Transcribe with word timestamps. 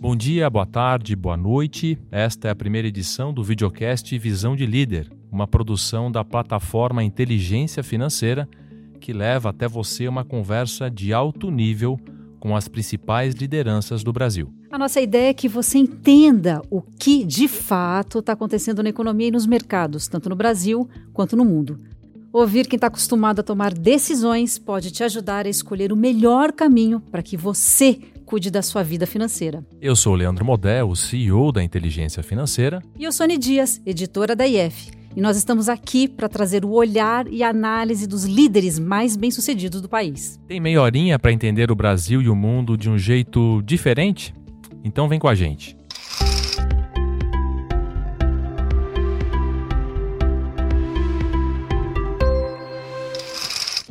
Bom 0.00 0.14
dia, 0.14 0.48
boa 0.48 0.64
tarde, 0.64 1.16
boa 1.16 1.36
noite. 1.36 1.98
Esta 2.12 2.46
é 2.46 2.50
a 2.52 2.54
primeira 2.54 2.86
edição 2.86 3.34
do 3.34 3.42
videocast 3.42 4.16
Visão 4.16 4.54
de 4.54 4.64
Líder, 4.64 5.10
uma 5.28 5.44
produção 5.44 6.08
da 6.08 6.24
plataforma 6.24 7.02
Inteligência 7.02 7.82
Financeira 7.82 8.48
que 9.00 9.12
leva 9.12 9.50
até 9.50 9.66
você 9.66 10.06
uma 10.06 10.24
conversa 10.24 10.88
de 10.88 11.12
alto 11.12 11.50
nível 11.50 11.98
com 12.38 12.54
as 12.54 12.68
principais 12.68 13.34
lideranças 13.34 14.04
do 14.04 14.12
Brasil. 14.12 14.52
A 14.70 14.78
nossa 14.78 15.00
ideia 15.00 15.30
é 15.30 15.34
que 15.34 15.48
você 15.48 15.78
entenda 15.78 16.62
o 16.70 16.80
que 16.80 17.24
de 17.24 17.48
fato 17.48 18.20
está 18.20 18.34
acontecendo 18.34 18.84
na 18.84 18.90
economia 18.90 19.26
e 19.26 19.32
nos 19.32 19.46
mercados, 19.46 20.06
tanto 20.06 20.28
no 20.28 20.36
Brasil 20.36 20.88
quanto 21.12 21.36
no 21.36 21.44
mundo. 21.44 21.80
Ouvir 22.32 22.68
quem 22.68 22.76
está 22.76 22.86
acostumado 22.86 23.40
a 23.40 23.42
tomar 23.42 23.74
decisões 23.74 24.60
pode 24.60 24.92
te 24.92 25.02
ajudar 25.02 25.44
a 25.44 25.48
escolher 25.48 25.92
o 25.92 25.96
melhor 25.96 26.52
caminho 26.52 27.00
para 27.00 27.22
que 27.22 27.36
você 27.36 27.98
cuide 28.28 28.50
da 28.50 28.60
sua 28.60 28.82
vida 28.82 29.06
financeira. 29.06 29.64
Eu 29.80 29.96
sou 29.96 30.12
o 30.12 30.16
Leandro 30.16 30.44
Model, 30.44 30.90
o 30.90 30.94
CEO 30.94 31.50
da 31.50 31.62
Inteligência 31.64 32.22
Financeira. 32.22 32.82
E 32.98 33.04
eu 33.04 33.10
sou 33.10 33.24
Sônia 33.24 33.38
Dias, 33.38 33.80
editora 33.86 34.36
da 34.36 34.46
IF. 34.46 34.90
E 35.16 35.20
nós 35.22 35.34
estamos 35.38 35.66
aqui 35.66 36.06
para 36.06 36.28
trazer 36.28 36.62
o 36.62 36.70
olhar 36.72 37.26
e 37.26 37.42
análise 37.42 38.06
dos 38.06 38.24
líderes 38.24 38.78
mais 38.78 39.16
bem-sucedidos 39.16 39.80
do 39.80 39.88
país. 39.88 40.38
Tem 40.46 40.60
meia 40.60 40.82
horinha 40.82 41.18
para 41.18 41.32
entender 41.32 41.70
o 41.70 41.74
Brasil 41.74 42.20
e 42.20 42.28
o 42.28 42.36
mundo 42.36 42.76
de 42.76 42.90
um 42.90 42.98
jeito 42.98 43.62
diferente? 43.62 44.34
Então 44.84 45.08
vem 45.08 45.18
com 45.18 45.26
a 45.26 45.34
gente. 45.34 45.74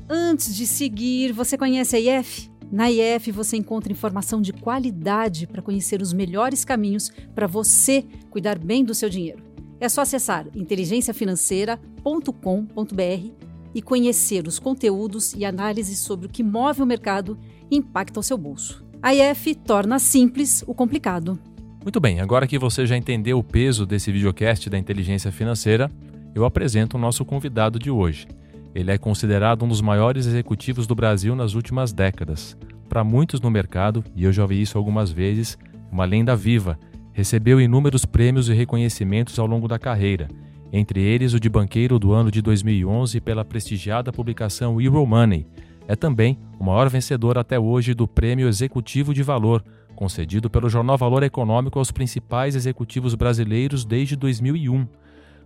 Antes 0.07 0.55
de 0.55 0.67
seguir, 0.67 1.31
você 1.31 1.57
conhece 1.57 1.95
a 1.95 1.99
IF? 1.99 2.55
Na 2.71 2.91
IF 2.91 3.31
você 3.31 3.55
encontra 3.55 3.91
informação 3.91 4.41
de 4.41 4.51
qualidade 4.51 5.47
para 5.47 5.61
conhecer 5.61 6.01
os 6.01 6.11
melhores 6.11 6.65
caminhos 6.65 7.09
para 7.33 7.47
você 7.47 8.03
cuidar 8.29 8.59
bem 8.59 8.83
do 8.83 8.93
seu 8.93 9.09
dinheiro. 9.09 9.41
É 9.79 9.87
só 9.87 10.01
acessar 10.01 10.47
inteligenciafinanceira.com.br 10.55 13.47
e 13.73 13.81
conhecer 13.81 14.47
os 14.47 14.59
conteúdos 14.59 15.33
e 15.33 15.45
análises 15.45 15.99
sobre 15.99 16.25
o 16.25 16.29
que 16.29 16.43
move 16.43 16.81
o 16.81 16.85
mercado 16.85 17.37
e 17.69 17.77
impacta 17.77 18.19
o 18.19 18.23
seu 18.23 18.37
bolso. 18.37 18.83
A 19.01 19.13
IF 19.13 19.55
torna 19.55 19.99
simples 19.99 20.63
o 20.65 20.73
complicado. 20.73 21.39
Muito 21.83 21.99
bem, 21.99 22.19
agora 22.19 22.47
que 22.47 22.57
você 22.57 22.85
já 22.85 22.97
entendeu 22.97 23.37
o 23.37 23.43
peso 23.43 23.85
desse 23.85 24.11
videocast 24.11 24.69
da 24.69 24.77
inteligência 24.77 25.31
financeira, 25.31 25.89
eu 26.35 26.43
apresento 26.43 26.97
o 26.97 26.99
nosso 26.99 27.23
convidado 27.23 27.79
de 27.79 27.89
hoje. 27.89 28.27
Ele 28.73 28.91
é 28.91 28.97
considerado 28.97 29.63
um 29.63 29.67
dos 29.67 29.81
maiores 29.81 30.25
executivos 30.25 30.85
do 30.85 30.95
Brasil 30.95 31.35
nas 31.35 31.53
últimas 31.53 31.91
décadas. 31.93 32.57
Para 32.87 33.03
muitos 33.03 33.41
no 33.41 33.51
mercado, 33.51 34.03
e 34.15 34.23
eu 34.23 34.31
já 34.31 34.45
vi 34.45 34.61
isso 34.61 34.77
algumas 34.77 35.11
vezes, 35.11 35.57
uma 35.91 36.05
lenda 36.05 36.35
viva. 36.35 36.77
Recebeu 37.13 37.59
inúmeros 37.59 38.05
prêmios 38.05 38.49
e 38.49 38.53
reconhecimentos 38.53 39.37
ao 39.39 39.47
longo 39.47 39.67
da 39.67 39.79
carreira, 39.79 40.27
entre 40.71 41.01
eles 41.01 41.33
o 41.33 41.39
de 41.39 41.49
banqueiro 41.49 41.97
do 41.97 42.13
ano 42.13 42.29
de 42.29 42.41
2011 42.41 43.19
pela 43.21 43.43
prestigiada 43.43 44.11
publicação 44.11 44.79
Euromoney. 44.79 45.47
É 45.87 45.95
também 45.95 46.37
o 46.59 46.63
maior 46.63 46.89
vencedor 46.89 47.37
até 47.37 47.59
hoje 47.59 47.93
do 47.93 48.07
Prêmio 48.07 48.47
Executivo 48.47 49.13
de 49.13 49.23
Valor, 49.23 49.63
concedido 49.95 50.49
pelo 50.49 50.69
Jornal 50.69 50.97
Valor 50.97 51.23
Econômico 51.23 51.79
aos 51.79 51.91
principais 51.91 52.55
executivos 52.55 53.15
brasileiros 53.15 53.83
desde 53.83 54.15
2001. 54.15 54.85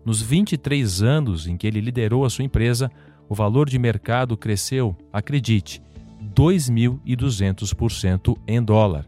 Nos 0.04 0.22
23 0.22 1.04
anos 1.04 1.48
em 1.48 1.56
que 1.56 1.68
ele 1.68 1.80
liderou 1.80 2.26
a 2.26 2.30
sua 2.30 2.44
empresa, 2.44 2.92
o 3.32 3.34
valor 3.34 3.68
de 3.70 3.80
mercado 3.80 4.36
cresceu, 4.36 4.94
acredite, 5.14 5.82
2.200% 6.36 8.38
em 8.46 8.62
dólar. 8.62 9.06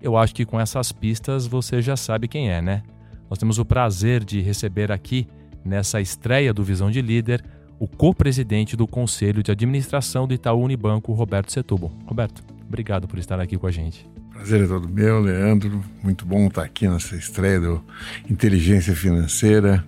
Eu 0.00 0.16
acho 0.16 0.34
que 0.34 0.46
com 0.46 0.58
essas 0.58 0.92
pistas 0.92 1.46
você 1.46 1.82
já 1.82 1.94
sabe 1.94 2.26
quem 2.26 2.50
é, 2.50 2.62
né? 2.62 2.82
Nós 3.28 3.38
temos 3.38 3.58
o 3.58 3.66
prazer 3.66 4.24
de 4.24 4.40
receber 4.40 4.90
aqui, 4.90 5.28
nessa 5.62 6.00
estreia 6.00 6.54
do 6.54 6.64
Visão 6.64 6.90
de 6.90 7.02
Líder, 7.02 7.44
o 7.78 7.86
co-presidente 7.86 8.78
do 8.78 8.86
Conselho 8.86 9.42
de 9.42 9.50
Administração 9.50 10.26
do 10.26 10.32
Itaú 10.32 10.62
Unibanco, 10.62 11.12
Roberto 11.12 11.52
Setúbal. 11.52 11.92
Roberto, 12.06 12.42
obrigado 12.66 13.06
por 13.06 13.18
estar 13.18 13.38
aqui 13.38 13.58
com 13.58 13.66
a 13.66 13.70
gente. 13.70 14.08
Prazer 14.32 14.64
é 14.64 14.66
todo 14.66 14.88
meu, 14.88 15.20
Leandro. 15.20 15.84
Muito 16.02 16.24
bom 16.24 16.46
estar 16.46 16.62
aqui 16.62 16.88
nessa 16.88 17.14
estreia 17.14 17.60
do 17.60 17.84
Inteligência 18.30 18.96
Financeira. 18.96 19.84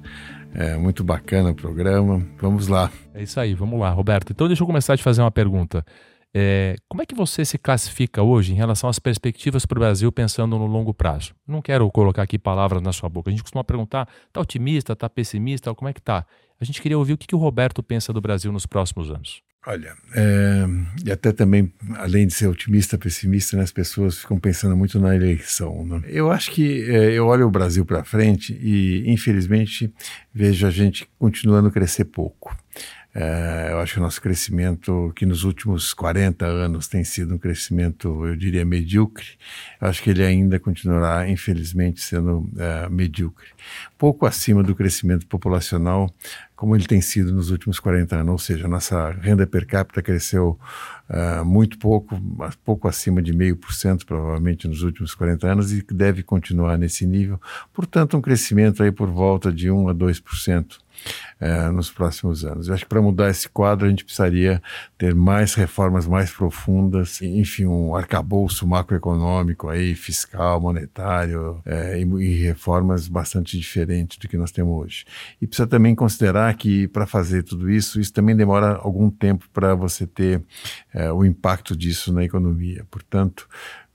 É 0.60 0.76
muito 0.76 1.04
bacana 1.04 1.50
o 1.50 1.54
programa. 1.54 2.20
Vamos 2.36 2.66
lá. 2.66 2.90
É 3.14 3.22
isso 3.22 3.38
aí, 3.38 3.54
vamos 3.54 3.78
lá, 3.78 3.90
Roberto. 3.90 4.32
Então 4.32 4.48
deixa 4.48 4.64
eu 4.64 4.66
começar 4.66 4.94
a 4.94 4.96
te 4.96 5.04
fazer 5.04 5.22
uma 5.22 5.30
pergunta. 5.30 5.86
É, 6.34 6.74
como 6.88 7.00
é 7.00 7.06
que 7.06 7.14
você 7.14 7.44
se 7.44 7.56
classifica 7.56 8.24
hoje 8.24 8.52
em 8.52 8.56
relação 8.56 8.90
às 8.90 8.98
perspectivas 8.98 9.64
para 9.64 9.78
o 9.78 9.78
Brasil 9.78 10.10
pensando 10.10 10.58
no 10.58 10.66
longo 10.66 10.92
prazo? 10.92 11.32
Não 11.46 11.62
quero 11.62 11.88
colocar 11.92 12.22
aqui 12.22 12.40
palavras 12.40 12.82
na 12.82 12.92
sua 12.92 13.08
boca. 13.08 13.30
A 13.30 13.32
gente 13.32 13.44
costuma 13.44 13.62
perguntar: 13.62 14.08
está 14.26 14.40
otimista, 14.40 14.94
está 14.94 15.08
pessimista? 15.08 15.72
Como 15.76 15.88
é 15.88 15.92
que 15.92 16.00
está? 16.00 16.26
A 16.60 16.64
gente 16.64 16.82
queria 16.82 16.98
ouvir 16.98 17.12
o 17.12 17.18
que, 17.18 17.28
que 17.28 17.36
o 17.36 17.38
Roberto 17.38 17.80
pensa 17.80 18.12
do 18.12 18.20
Brasil 18.20 18.50
nos 18.50 18.66
próximos 18.66 19.12
anos. 19.12 19.40
Olha, 19.70 19.94
é, 20.14 20.64
e 21.04 21.12
até 21.12 21.30
também, 21.30 21.70
além 21.96 22.26
de 22.26 22.32
ser 22.32 22.46
otimista, 22.46 22.96
pessimista, 22.96 23.54
né, 23.54 23.62
as 23.62 23.70
pessoas 23.70 24.16
ficam 24.16 24.40
pensando 24.40 24.74
muito 24.74 24.98
na 24.98 25.14
eleição. 25.14 25.84
Né? 25.84 26.04
Eu 26.06 26.30
acho 26.30 26.50
que 26.52 26.90
é, 26.90 27.12
eu 27.12 27.26
olho 27.26 27.46
o 27.46 27.50
Brasil 27.50 27.84
para 27.84 28.02
frente 28.02 28.58
e, 28.62 29.04
infelizmente, 29.06 29.92
vejo 30.32 30.66
a 30.66 30.70
gente 30.70 31.06
continuando 31.18 31.68
a 31.68 31.70
crescer 31.70 32.06
pouco. 32.06 32.56
É, 33.20 33.72
eu 33.72 33.80
acho 33.80 33.94
que 33.94 33.98
o 33.98 34.02
nosso 34.02 34.22
crescimento, 34.22 35.12
que 35.16 35.26
nos 35.26 35.42
últimos 35.42 35.92
40 35.92 36.46
anos 36.46 36.86
tem 36.86 37.02
sido 37.02 37.34
um 37.34 37.38
crescimento, 37.38 38.24
eu 38.24 38.36
diria, 38.36 38.64
medíocre, 38.64 39.26
eu 39.80 39.88
acho 39.88 40.00
que 40.04 40.10
ele 40.10 40.24
ainda 40.24 40.60
continuará, 40.60 41.28
infelizmente, 41.28 42.00
sendo 42.00 42.48
é, 42.56 42.88
medíocre. 42.88 43.48
Pouco 43.98 44.24
acima 44.24 44.62
do 44.62 44.72
crescimento 44.72 45.26
populacional, 45.26 46.08
como 46.54 46.76
ele 46.76 46.86
tem 46.86 47.00
sido 47.00 47.32
nos 47.32 47.50
últimos 47.50 47.80
40 47.80 48.14
anos, 48.14 48.30
ou 48.30 48.38
seja, 48.38 48.68
nossa 48.68 49.10
renda 49.10 49.44
per 49.48 49.66
capita 49.66 50.00
cresceu 50.00 50.56
uh, 51.08 51.44
muito 51.44 51.76
pouco, 51.78 52.20
pouco 52.64 52.86
acima 52.86 53.20
de 53.20 53.32
meio 53.32 53.56
por 53.56 53.72
cento, 53.72 54.06
provavelmente, 54.06 54.66
nos 54.66 54.82
últimos 54.82 55.14
40 55.14 55.46
anos, 55.46 55.72
e 55.72 55.84
deve 55.90 56.22
continuar 56.22 56.76
nesse 56.76 57.06
nível. 57.06 57.40
Portanto, 57.72 58.16
um 58.16 58.20
crescimento 58.20 58.82
aí 58.82 58.92
por 58.92 59.08
volta 59.08 59.52
de 59.52 59.70
1 59.70 59.88
a 59.88 59.94
2% 59.94 60.78
é, 61.40 61.70
nos 61.70 61.90
próximos 61.90 62.44
anos. 62.44 62.68
Eu 62.68 62.74
acho 62.74 62.84
que 62.84 62.88
para 62.88 63.00
mudar 63.00 63.30
esse 63.30 63.48
quadro 63.48 63.86
a 63.86 63.90
gente 63.90 64.04
precisaria 64.04 64.62
ter 64.96 65.14
mais 65.14 65.54
reformas 65.54 66.06
mais 66.06 66.30
profundas, 66.30 67.20
enfim, 67.22 67.66
um 67.66 67.94
arcabouço 67.94 68.66
macroeconômico 68.66 69.68
aí, 69.68 69.94
fiscal, 69.94 70.60
monetário 70.60 71.60
é, 71.64 72.00
e, 72.00 72.02
e, 72.02 72.42
reformas 72.42 73.08
bastante 73.08 73.58
diferentes 73.58 74.18
do 74.18 74.28
que 74.28 74.36
nós 74.36 74.50
temos 74.50 74.74
hoje. 74.74 75.04
E 75.40 75.46
precisa 75.46 75.66
também 75.66 75.94
considerar 75.94 76.52
que 76.54 76.88
para 76.88 77.06
fazer 77.06 77.42
tudo 77.42 77.70
isso, 77.70 78.00
isso 78.00 78.12
também 78.12 78.36
demora 78.36 78.76
algum 78.76 79.10
tempo 79.10 79.48
para 79.52 79.74
você 79.74 80.06
ter 80.06 80.42
é, 80.92 81.12
o 81.12 81.24
impacto 81.24 81.76
disso 81.76 82.12
na 82.12 82.24
economia. 82.24 82.84
Portanto, 82.90 83.48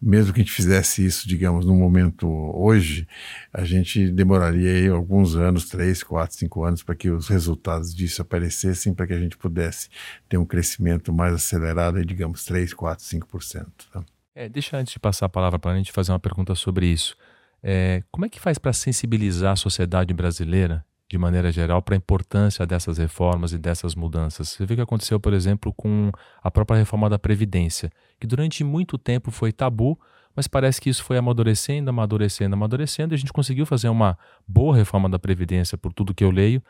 mesmo 0.04 0.34
que 0.34 0.42
a 0.42 0.44
gente 0.44 0.54
fizesse 0.54 1.06
isso, 1.06 1.28
digamos, 1.28 1.66
no 1.66 1.74
momento 1.74 2.28
hoje, 2.28 3.08
a 3.54 3.64
gente 3.64 4.12
demoraria 4.12 4.92
alguns 4.92 5.36
anos, 5.36 5.70
três, 5.70 6.04
quatro, 6.04 6.36
cinco 6.36 6.64
anos, 6.66 6.84
para 6.84 6.94
que 6.94 7.10
os 7.10 7.30
resultados 7.30 7.96
disso 7.96 8.22
aparecessem, 8.22 8.94
para 8.94 9.08
que 9.08 9.14
a 9.14 9.20
gente 9.20 9.38
pudesse 9.38 9.90
ter 10.28 10.38
um 10.38 10.46
crescimento 10.46 11.14
mais 11.14 11.34
acelerado, 11.34 12.04
digamos, 12.06 12.44
3, 12.44 12.74
4, 12.74 13.06
5%. 13.06 13.66
Tá? 13.92 14.04
É, 14.36 14.50
deixa 14.50 14.78
antes 14.78 14.94
de 14.94 15.00
passar 15.00 15.28
a 15.28 15.30
palavra 15.30 15.58
para 15.58 15.72
a 15.72 15.78
gente 15.78 15.92
fazer 15.92 16.12
uma 16.12 16.20
pergunta 16.20 16.54
sobre 16.54 16.88
isso. 16.88 17.16
É, 17.62 18.04
como 18.12 18.26
é 18.26 18.30
que 18.30 18.40
faz 18.40 18.58
para 18.58 18.74
sensibilizar 18.74 19.54
a 19.54 19.56
sociedade 19.56 20.14
brasileira 20.14 20.86
de 21.14 21.18
maneira 21.20 21.52
geral, 21.52 21.80
para 21.80 21.94
a 21.94 21.98
importância 21.98 22.66
dessas 22.66 22.98
reformas 22.98 23.54
e 23.54 23.58
dessas 23.60 23.94
mudanças. 23.94 24.50
Você 24.50 24.66
vê 24.66 24.74
o 24.74 24.78
que 24.78 24.82
aconteceu, 24.82 25.20
por 25.20 25.32
exemplo, 25.32 25.72
com 25.72 26.12
a 26.42 26.50
própria 26.50 26.76
reforma 26.76 27.08
da 27.08 27.20
Previdência, 27.20 27.92
que 28.20 28.26
durante 28.26 28.64
muito 28.64 28.98
tempo 28.98 29.30
foi 29.30 29.52
tabu, 29.52 29.96
mas 30.36 30.48
parece 30.48 30.82
que 30.82 30.90
isso 30.90 31.04
foi 31.04 31.16
amadurecendo, 31.16 31.92
amadurecendo, 31.92 32.56
amadurecendo, 32.56 33.14
e 33.14 33.16
a 33.16 33.20
gente 33.20 33.32
conseguiu 33.32 33.64
fazer 33.64 33.90
uma 33.90 34.18
boa 34.48 34.76
reforma 34.76 35.08
da 35.08 35.20
Previdência, 35.20 35.78
por 35.78 35.94
tudo 35.94 36.16
que 36.16 36.24
eu 36.24 36.32
leio, 36.32 36.64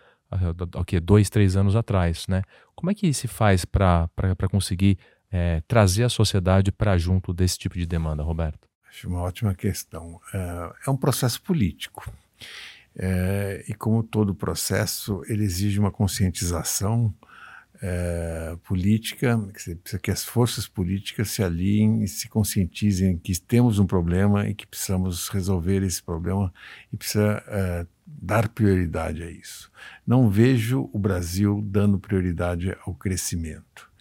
okay, 0.75 0.99
dois, 0.99 1.29
três 1.29 1.55
anos 1.55 1.73
atrás. 1.73 2.27
Né? 2.27 2.41
Como 2.75 2.91
é 2.91 2.93
que 2.93 3.13
se 3.13 3.29
faz 3.29 3.63
para 3.63 4.09
conseguir 4.51 4.97
é, 5.31 5.61
trazer 5.69 6.03
a 6.03 6.09
sociedade 6.09 6.69
para 6.69 6.97
junto 6.97 7.33
desse 7.33 7.57
tipo 7.57 7.77
de 7.77 7.85
demanda, 7.85 8.21
Roberto? 8.21 8.67
Acho 8.89 9.07
uma 9.07 9.21
ótima 9.21 9.55
questão. 9.55 10.19
É, 10.33 10.73
é 10.87 10.91
um 10.91 10.97
processo 10.97 11.41
político. 11.41 12.11
É, 12.95 13.63
e 13.67 13.73
como 13.73 14.03
todo 14.03 14.35
processo, 14.35 15.23
ele 15.27 15.43
exige 15.43 15.79
uma 15.79 15.91
conscientização 15.91 17.13
é, 17.81 18.55
política, 18.63 19.37
que 19.53 19.75
precisa 19.75 19.99
que 19.99 20.09
as 20.09 20.23
forças 20.23 20.67
políticas 20.67 21.31
se 21.31 21.43
alinhem 21.43 22.03
e 22.03 22.07
se 22.07 22.29
conscientizem 22.29 23.17
que 23.17 23.37
temos 23.41 23.77
um 23.77 23.85
problema 23.85 24.47
e 24.47 24.55
que 24.55 24.65
precisamos 24.65 25.27
resolver 25.27 25.83
esse 25.83 26.01
problema 26.01 26.53
e 26.93 26.97
precisa 26.97 27.43
é, 27.47 27.85
dar 28.05 28.47
prioridade 28.47 29.21
a 29.21 29.29
isso. 29.29 29.69
Não 30.07 30.29
vejo 30.29 30.89
o 30.93 30.99
Brasil 30.99 31.61
dando 31.65 31.99
prioridade 31.99 32.75
ao 32.85 32.93
crescimento. 32.93 33.91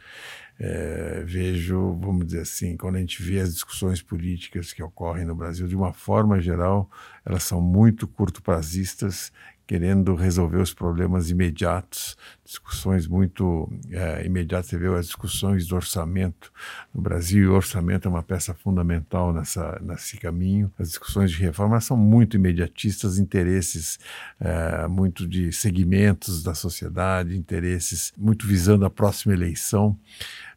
É, 0.65 1.25
vejo, 1.27 1.99
vamos 2.01 2.27
dizer 2.27 2.43
assim, 2.43 2.77
quando 2.77 2.95
a 2.95 3.01
gente 3.01 3.21
vê 3.21 3.41
as 3.41 3.53
discussões 3.53 4.01
políticas 4.01 4.73
que 4.73 4.81
ocorrem 4.81 5.25
no 5.25 5.35
Brasil, 5.35 5.67
de 5.67 5.75
uma 5.75 5.93
forma 5.93 6.41
geral, 6.41 6.89
elas 7.25 7.43
são 7.43 7.61
muito 7.61 8.07
curto-prazistas 8.07 9.33
querendo 9.67 10.15
resolver 10.15 10.59
os 10.59 10.75
problemas 10.75 11.31
imediatos, 11.31 12.17
discussões 12.45 13.07
muito 13.07 13.73
é, 13.91 14.25
imediatas. 14.25 14.67
Você 14.67 14.79
vê 14.79 14.87
as 14.89 15.07
discussões 15.07 15.67
do 15.67 15.75
orçamento 15.75 16.53
no 16.93 17.01
Brasil, 17.01 17.53
o 17.53 17.57
orçamento 17.57 18.07
é 18.07 18.11
uma 18.11 18.23
peça 18.23 18.53
fundamental 18.53 19.33
nessa, 19.33 19.81
nesse 19.83 20.19
caminho. 20.19 20.71
As 20.79 20.89
discussões 20.89 21.31
de 21.31 21.39
reforma 21.39 21.81
são 21.81 21.97
muito 21.97 22.37
imediatistas, 22.37 23.19
interesses 23.19 23.99
é, 24.39 24.87
muito 24.87 25.27
de 25.27 25.51
segmentos 25.53 26.43
da 26.43 26.55
sociedade, 26.55 27.37
interesses 27.37 28.13
muito 28.17 28.47
visando 28.47 28.85
a 28.85 28.91
próxima 28.91 29.33
eleição 29.33 29.99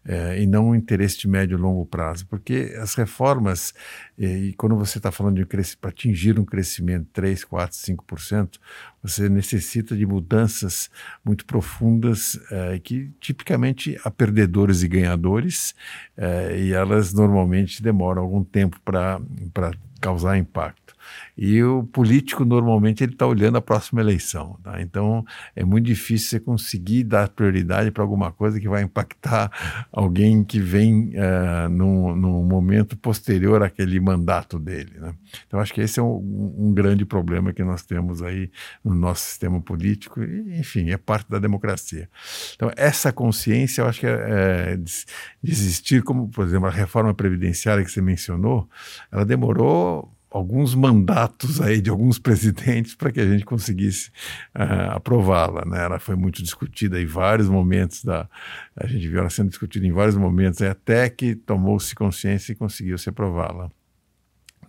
é, 0.06 0.42
e 0.42 0.46
não 0.46 0.70
um 0.70 0.76
interesse 0.76 1.18
de 1.18 1.28
médio 1.28 1.58
e 1.58 1.62
longo 1.62 1.86
prazo, 1.86 2.28
porque 2.28 2.76
as 2.80 2.94
reformas, 2.94 3.74
e, 4.18 4.26
e 4.26 4.54
quando 4.54 4.76
você 4.76 5.00
está 5.00 5.12
falando 5.12 5.44
de 5.44 5.46
para 5.78 5.90
atingir 5.90 6.40
um 6.40 6.46
crescimento 6.46 7.06
de 7.06 7.12
3, 7.12 7.44
4, 7.44 7.78
5%, 7.78 8.60
você 9.02 9.28
necessita 9.28 9.96
de 9.96 10.06
mudanças 10.06 10.90
muito 11.24 11.46
profundas 11.46 12.40
é, 12.52 12.80
que 12.80 13.12
tipicamente 13.20 14.00
há 14.04 14.12
perdedores 14.12 14.84
e 14.84 14.88
ganhadores, 14.88 15.74
é, 16.16 16.58
e 16.60 16.74
elas 16.74 17.14
normalmente 17.14 17.82
demoram 17.82 18.22
algum 18.22 18.44
tempo 18.44 18.80
para 18.84 19.20
causar 20.00 20.38
impacto. 20.38 20.95
E 21.38 21.62
o 21.64 21.84
político, 21.84 22.46
normalmente, 22.46 23.04
ele 23.04 23.14
está 23.14 23.28
olhando 23.28 23.58
a 23.58 23.62
próxima 23.62 24.02
eleição. 24.02 24.58
Tá? 24.64 24.82
Então, 24.82 25.26
é 25.56 25.64
muito 25.64 25.86
difícil 25.86 26.30
você 26.30 26.40
conseguir 26.40 27.04
dar 27.04 27.28
prioridade 27.30 27.92
para 27.92 28.04
alguma 28.04 28.32
coisa 28.32 28.60
que 28.60 28.70
vai 28.70 28.84
impactar 28.84 29.52
alguém 29.92 30.44
que 30.44 30.60
vem 30.60 31.14
uh, 31.16 31.70
num, 31.70 32.16
num, 32.16 32.44
momento 32.44 32.96
posterior 32.98 33.62
àquele 33.64 34.00
mandato 34.00 34.58
dele. 34.58 34.94
Né? 34.98 35.14
Então, 35.46 35.60
acho 35.60 35.74
que 35.74 35.82
esse 35.82 36.00
é 36.00 36.04
um, 36.04 36.56
um, 36.58 36.74
grande 36.74 37.06
problema 37.06 37.52
que 37.52 37.64
nós 37.64 37.84
temos 37.84 38.22
aí 38.22 38.50
no 38.84 38.96
nosso 38.96 39.24
sistema 39.24 39.60
político. 39.60 40.24
E, 40.24 40.60
enfim, 40.60 40.92
é 40.92 40.98
parte 40.98 41.30
da 41.30 41.40
democracia. 41.40 42.10
Então, 42.56 42.72
essa 42.78 43.12
consciência, 43.12 43.82
eu 43.82 43.88
acho 43.88 44.00
que 44.00 44.08
é, 44.08 44.74
é 44.74 44.78
de 44.78 45.52
existir, 45.52 46.02
como, 46.04 46.30
por 46.30 46.46
exemplo, 46.46 46.68
a 46.68 46.72
reforma 46.72 47.14
previdenciária 47.14 47.84
que 47.84 47.92
você 47.92 48.02
mencionou, 48.02 48.70
ela 49.12 49.26
demorou 49.26 50.15
alguns 50.36 50.76
mandatos 50.76 51.62
aí 51.62 51.80
de 51.80 51.90
alguns 51.90 52.20
presidentes 52.20 52.94
para 52.94 53.10
que 53.10 53.22
a 53.22 53.26
gente 53.26 53.46
conseguisse 53.46 54.10
uh, 54.54 54.92
aprová-la. 54.92 55.64
Né? 55.66 55.86
Ela 55.86 55.98
foi 55.98 56.16
muito 56.16 56.44
discutida 56.44 57.02
em 57.02 57.06
vários 57.06 57.48
momentos 57.48 58.04
da, 58.04 58.28
a 58.76 58.86
gente 58.86 59.08
viu 59.08 59.20
ela 59.20 59.30
sendo 59.30 59.50
discutida 59.50 59.88
em 59.88 59.94
vários 59.94 60.18
momentos 60.18 60.62
até 60.62 61.10
que 61.10 61.36
tomou-se 61.36 61.96
consciência 61.96 62.52
e 62.52 62.56
conseguiu-se 62.56 63.08
aprová-la. 63.08 63.72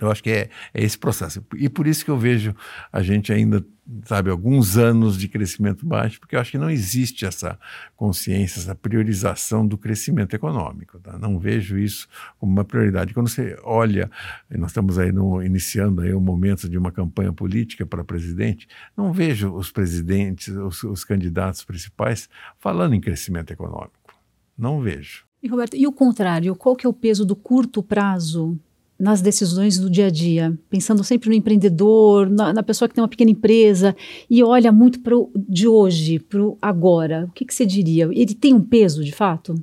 Eu 0.00 0.10
acho 0.10 0.22
que 0.22 0.30
é, 0.30 0.50
é, 0.72 0.82
esse 0.82 0.98
processo. 0.98 1.44
E 1.56 1.68
por 1.68 1.86
isso 1.86 2.04
que 2.04 2.10
eu 2.10 2.18
vejo 2.18 2.54
a 2.92 3.02
gente 3.02 3.32
ainda, 3.32 3.64
sabe, 4.04 4.30
alguns 4.30 4.76
anos 4.76 5.18
de 5.18 5.28
crescimento 5.28 5.86
baixo, 5.86 6.20
porque 6.20 6.36
eu 6.36 6.40
acho 6.40 6.50
que 6.50 6.58
não 6.58 6.70
existe 6.70 7.24
essa 7.24 7.58
consciência, 7.96 8.60
essa 8.60 8.74
priorização 8.74 9.66
do 9.66 9.78
crescimento 9.78 10.34
econômico. 10.34 10.98
Tá? 10.98 11.18
Não 11.18 11.38
vejo 11.38 11.78
isso 11.78 12.08
como 12.38 12.52
uma 12.52 12.64
prioridade. 12.64 13.14
Quando 13.14 13.28
você 13.28 13.58
olha, 13.62 14.10
nós 14.50 14.70
estamos 14.70 14.98
aí 14.98 15.12
no, 15.12 15.42
iniciando 15.42 16.02
aí 16.02 16.12
o 16.12 16.20
momento 16.20 16.68
de 16.68 16.76
uma 16.76 16.92
campanha 16.92 17.32
política 17.32 17.86
para 17.86 18.04
presidente, 18.04 18.68
não 18.96 19.12
vejo 19.12 19.52
os 19.54 19.70
presidentes, 19.70 20.48
os, 20.48 20.82
os 20.82 21.04
candidatos 21.04 21.64
principais 21.64 22.28
falando 22.58 22.94
em 22.94 23.00
crescimento 23.00 23.52
econômico. 23.52 24.14
Não 24.56 24.80
vejo. 24.80 25.26
E 25.42 25.48
Roberto, 25.48 25.76
e 25.76 25.86
o 25.86 25.92
contrário, 25.92 26.56
qual 26.56 26.74
que 26.74 26.86
é 26.86 26.88
o 26.88 26.92
peso 26.92 27.24
do 27.24 27.36
curto 27.36 27.82
prazo 27.82 28.58
nas 28.98 29.20
decisões 29.20 29.78
do 29.78 29.90
dia 29.90 30.06
a 30.06 30.10
dia, 30.10 30.56
pensando 30.70 31.04
sempre 31.04 31.28
no 31.28 31.34
empreendedor, 31.34 32.30
na, 32.30 32.52
na 32.52 32.62
pessoa 32.62 32.88
que 32.88 32.94
tem 32.94 33.02
uma 33.02 33.08
pequena 33.08 33.30
empresa 33.30 33.94
e 34.28 34.42
olha 34.42 34.72
muito 34.72 35.00
para 35.00 35.16
o 35.16 35.30
de 35.36 35.68
hoje, 35.68 36.18
para 36.18 36.42
o 36.42 36.56
agora. 36.60 37.26
O 37.28 37.32
que, 37.32 37.44
que, 37.44 37.54
você 37.54 37.66
diria? 37.66 38.08
Ele 38.10 38.34
tem 38.34 38.54
um 38.54 38.60
peso, 38.60 39.04
de 39.04 39.12
fato? 39.12 39.54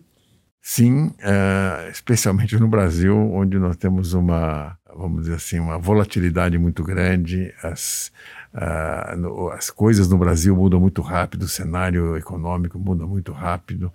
Sim, 0.62 1.08
uh, 1.08 1.90
especialmente 1.92 2.58
no 2.58 2.68
Brasil, 2.68 3.16
onde 3.16 3.60
nós 3.60 3.76
temos 3.76 4.14
uma, 4.14 4.78
vamos 4.96 5.24
dizer 5.24 5.36
assim, 5.36 5.60
uma 5.60 5.78
volatilidade 5.78 6.58
muito 6.58 6.84
grande. 6.84 7.54
As, 7.62 8.12
uh, 8.54 9.18
no, 9.18 9.50
as 9.50 9.70
coisas 9.70 10.08
no 10.08 10.18
Brasil 10.18 10.56
mudam 10.56 10.80
muito 10.80 11.02
rápido, 11.02 11.44
o 11.44 11.50
cenário 11.50 12.16
econômico 12.16 12.80
muda 12.80 13.06
muito 13.06 13.34
rápido. 13.34 13.92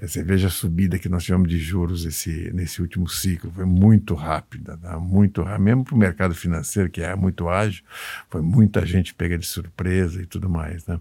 Você 0.00 0.22
veja 0.22 0.48
a 0.48 0.50
subida 0.50 0.98
que 0.98 1.08
nós 1.08 1.24
tivemos 1.24 1.48
de 1.48 1.58
juros 1.58 2.06
esse, 2.06 2.50
nesse 2.54 2.80
último 2.80 3.08
ciclo, 3.08 3.52
foi 3.54 3.66
muito 3.66 4.14
rápida, 4.14 4.76
tá? 4.76 4.98
muito 4.98 5.42
rápida, 5.42 5.64
mesmo 5.64 5.84
para 5.84 5.94
o 5.94 5.98
mercado 5.98 6.34
financeiro, 6.34 6.88
que 6.88 7.02
é 7.02 7.14
muito 7.14 7.48
ágil, 7.48 7.84
foi 8.28 8.40
muita 8.40 8.84
gente 8.86 9.14
pega 9.14 9.36
de 9.36 9.46
surpresa 9.46 10.22
e 10.22 10.26
tudo 10.26 10.48
mais. 10.48 10.86
Né? 10.86 10.98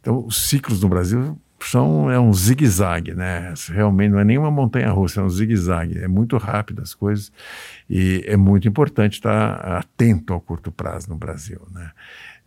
Então, 0.00 0.24
os 0.26 0.48
ciclos 0.48 0.82
no 0.82 0.88
Brasil 0.88 1.38
são 1.60 2.10
é 2.10 2.20
um 2.20 2.32
zigue-zague, 2.32 3.14
né? 3.14 3.54
Realmente 3.68 4.12
não 4.12 4.20
é 4.20 4.24
nenhuma 4.24 4.50
montanha 4.50 4.90
russa, 4.90 5.20
é 5.20 5.24
um 5.24 5.28
zigue-zague. 5.28 5.98
É 5.98 6.06
muito 6.06 6.36
rápido 6.36 6.82
as 6.82 6.94
coisas 6.94 7.32
e 7.88 8.22
é 8.26 8.36
muito 8.36 8.68
importante 8.68 9.14
estar 9.14 9.54
atento 9.78 10.32
ao 10.32 10.40
curto 10.40 10.70
prazo 10.70 11.08
no 11.08 11.16
Brasil, 11.16 11.66
né? 11.72 11.90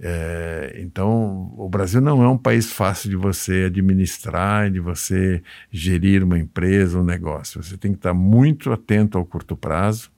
É, 0.01 0.77
então, 0.77 1.53
o 1.57 1.67
Brasil 1.67 1.99
não 1.99 2.23
é 2.23 2.29
um 2.29 2.37
país 2.37 2.71
fácil 2.71 3.09
de 3.09 3.17
você 3.17 3.65
administrar, 3.65 4.71
de 4.71 4.79
você 4.79 5.43
gerir 5.69 6.23
uma 6.23 6.39
empresa, 6.39 6.99
um 6.99 7.03
negócio. 7.03 7.61
Você 7.61 7.77
tem 7.77 7.91
que 7.91 7.97
estar 7.97 8.13
muito 8.13 8.71
atento 8.71 9.17
ao 9.17 9.25
curto 9.25 9.57
prazo, 9.57 10.09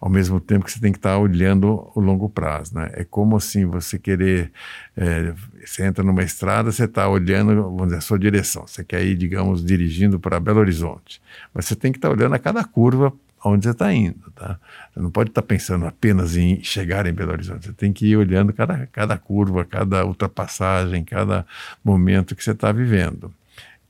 ao 0.00 0.10
mesmo 0.10 0.40
tempo 0.40 0.64
que 0.64 0.72
você 0.72 0.80
tem 0.80 0.90
que 0.90 0.98
estar 0.98 1.16
olhando 1.16 1.90
o 1.94 2.00
longo 2.00 2.28
prazo. 2.28 2.74
Né? 2.74 2.90
É 2.94 3.04
como 3.04 3.36
assim 3.36 3.64
você 3.64 3.98
querer. 3.98 4.50
É, 4.96 5.32
você 5.64 5.84
entra 5.84 6.02
numa 6.02 6.22
estrada, 6.22 6.72
você 6.72 6.84
está 6.84 7.08
olhando, 7.08 7.54
vamos 7.54 7.84
dizer, 7.84 7.98
a 7.98 8.00
sua 8.00 8.18
direção. 8.18 8.66
Você 8.66 8.82
quer 8.82 9.04
ir, 9.04 9.14
digamos, 9.14 9.64
dirigindo 9.64 10.18
para 10.18 10.40
Belo 10.40 10.60
Horizonte. 10.60 11.22
Mas 11.54 11.66
você 11.66 11.76
tem 11.76 11.92
que 11.92 11.98
estar 11.98 12.10
olhando 12.10 12.34
a 12.34 12.38
cada 12.38 12.64
curva 12.64 13.12
aonde 13.44 13.64
você 13.64 13.70
está 13.70 13.92
indo, 13.92 14.30
tá? 14.34 14.58
Você 14.92 15.00
não 15.00 15.10
pode 15.10 15.30
estar 15.30 15.42
tá 15.42 15.46
pensando 15.46 15.86
apenas 15.86 16.36
em 16.36 16.62
chegar 16.62 17.06
em 17.06 17.12
Belo 17.12 17.32
Horizonte. 17.32 17.66
Você 17.66 17.72
tem 17.72 17.92
que 17.92 18.06
ir 18.06 18.16
olhando 18.16 18.52
cada, 18.52 18.86
cada 18.86 19.18
curva, 19.18 19.64
cada 19.64 20.04
ultrapassagem, 20.04 21.04
cada 21.04 21.44
momento 21.84 22.36
que 22.36 22.42
você 22.42 22.52
está 22.52 22.70
vivendo. 22.72 23.32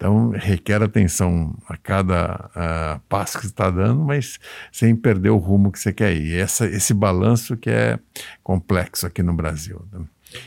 Então, 0.02 0.30
requer 0.30 0.82
atenção 0.82 1.56
a 1.68 1.76
cada 1.76 2.50
uh, 2.56 3.00
passo 3.08 3.38
que 3.38 3.44
você 3.44 3.52
está 3.52 3.70
dando, 3.70 4.00
mas 4.00 4.40
sem 4.72 4.96
perder 4.96 5.30
o 5.30 5.36
rumo 5.36 5.70
que 5.70 5.78
você 5.78 5.92
quer 5.92 6.12
ir. 6.16 6.40
Essa, 6.40 6.66
esse 6.66 6.92
balanço 6.92 7.56
que 7.56 7.70
é 7.70 8.00
complexo 8.42 9.06
aqui 9.06 9.22
no 9.22 9.32
Brasil. 9.32 9.80
Né? 9.92 10.00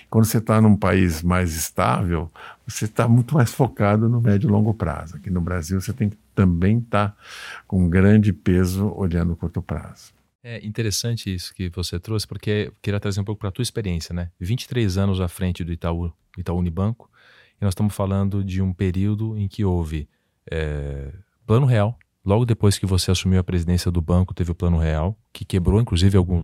Quando 0.09 0.25
você 0.25 0.39
está 0.39 0.59
num 0.59 0.75
país 0.75 1.23
mais 1.23 1.55
estável, 1.55 2.29
você 2.67 2.83
está 2.83 3.07
muito 3.07 3.33
mais 3.33 3.53
focado 3.53 4.09
no 4.09 4.19
médio 4.19 4.49
e 4.49 4.51
longo 4.51 4.73
prazo. 4.73 5.15
Aqui 5.15 5.29
no 5.29 5.39
Brasil, 5.39 5.79
você 5.79 5.93
tem 5.93 6.09
que 6.09 6.17
também 6.35 6.79
estar 6.79 7.11
tá 7.11 7.17
com 7.65 7.89
grande 7.89 8.33
peso 8.33 8.93
olhando 8.93 9.31
o 9.31 9.35
curto 9.37 9.61
prazo. 9.61 10.13
É 10.43 10.65
interessante 10.65 11.33
isso 11.33 11.55
que 11.55 11.69
você 11.69 11.97
trouxe, 11.97 12.27
porque 12.27 12.73
queria 12.81 12.99
trazer 12.99 13.21
um 13.21 13.23
pouco 13.23 13.39
para 13.39 13.47
a 13.47 13.53
tua 13.53 13.63
experiência, 13.63 14.13
né? 14.13 14.31
23 14.37 14.97
anos 14.97 15.21
à 15.21 15.29
frente 15.29 15.63
do 15.63 15.71
Itaú, 15.71 16.11
Itaú 16.37 16.59
Unibanco, 16.59 17.09
e 17.59 17.63
nós 17.63 17.71
estamos 17.71 17.95
falando 17.95 18.43
de 18.43 18.61
um 18.61 18.73
período 18.73 19.37
em 19.37 19.47
que 19.47 19.63
houve 19.63 20.07
é, 20.49 21.11
plano 21.45 21.65
real. 21.65 21.97
Logo 22.25 22.43
depois 22.43 22.79
que 22.79 22.87
você 22.87 23.11
assumiu 23.11 23.39
a 23.39 23.43
presidência 23.43 23.91
do 23.91 24.01
banco, 24.01 24.33
teve 24.33 24.51
o 24.51 24.55
plano 24.55 24.77
real, 24.77 25.15
que 25.31 25.45
quebrou, 25.45 25.79
inclusive, 25.79 26.17
algum, 26.17 26.41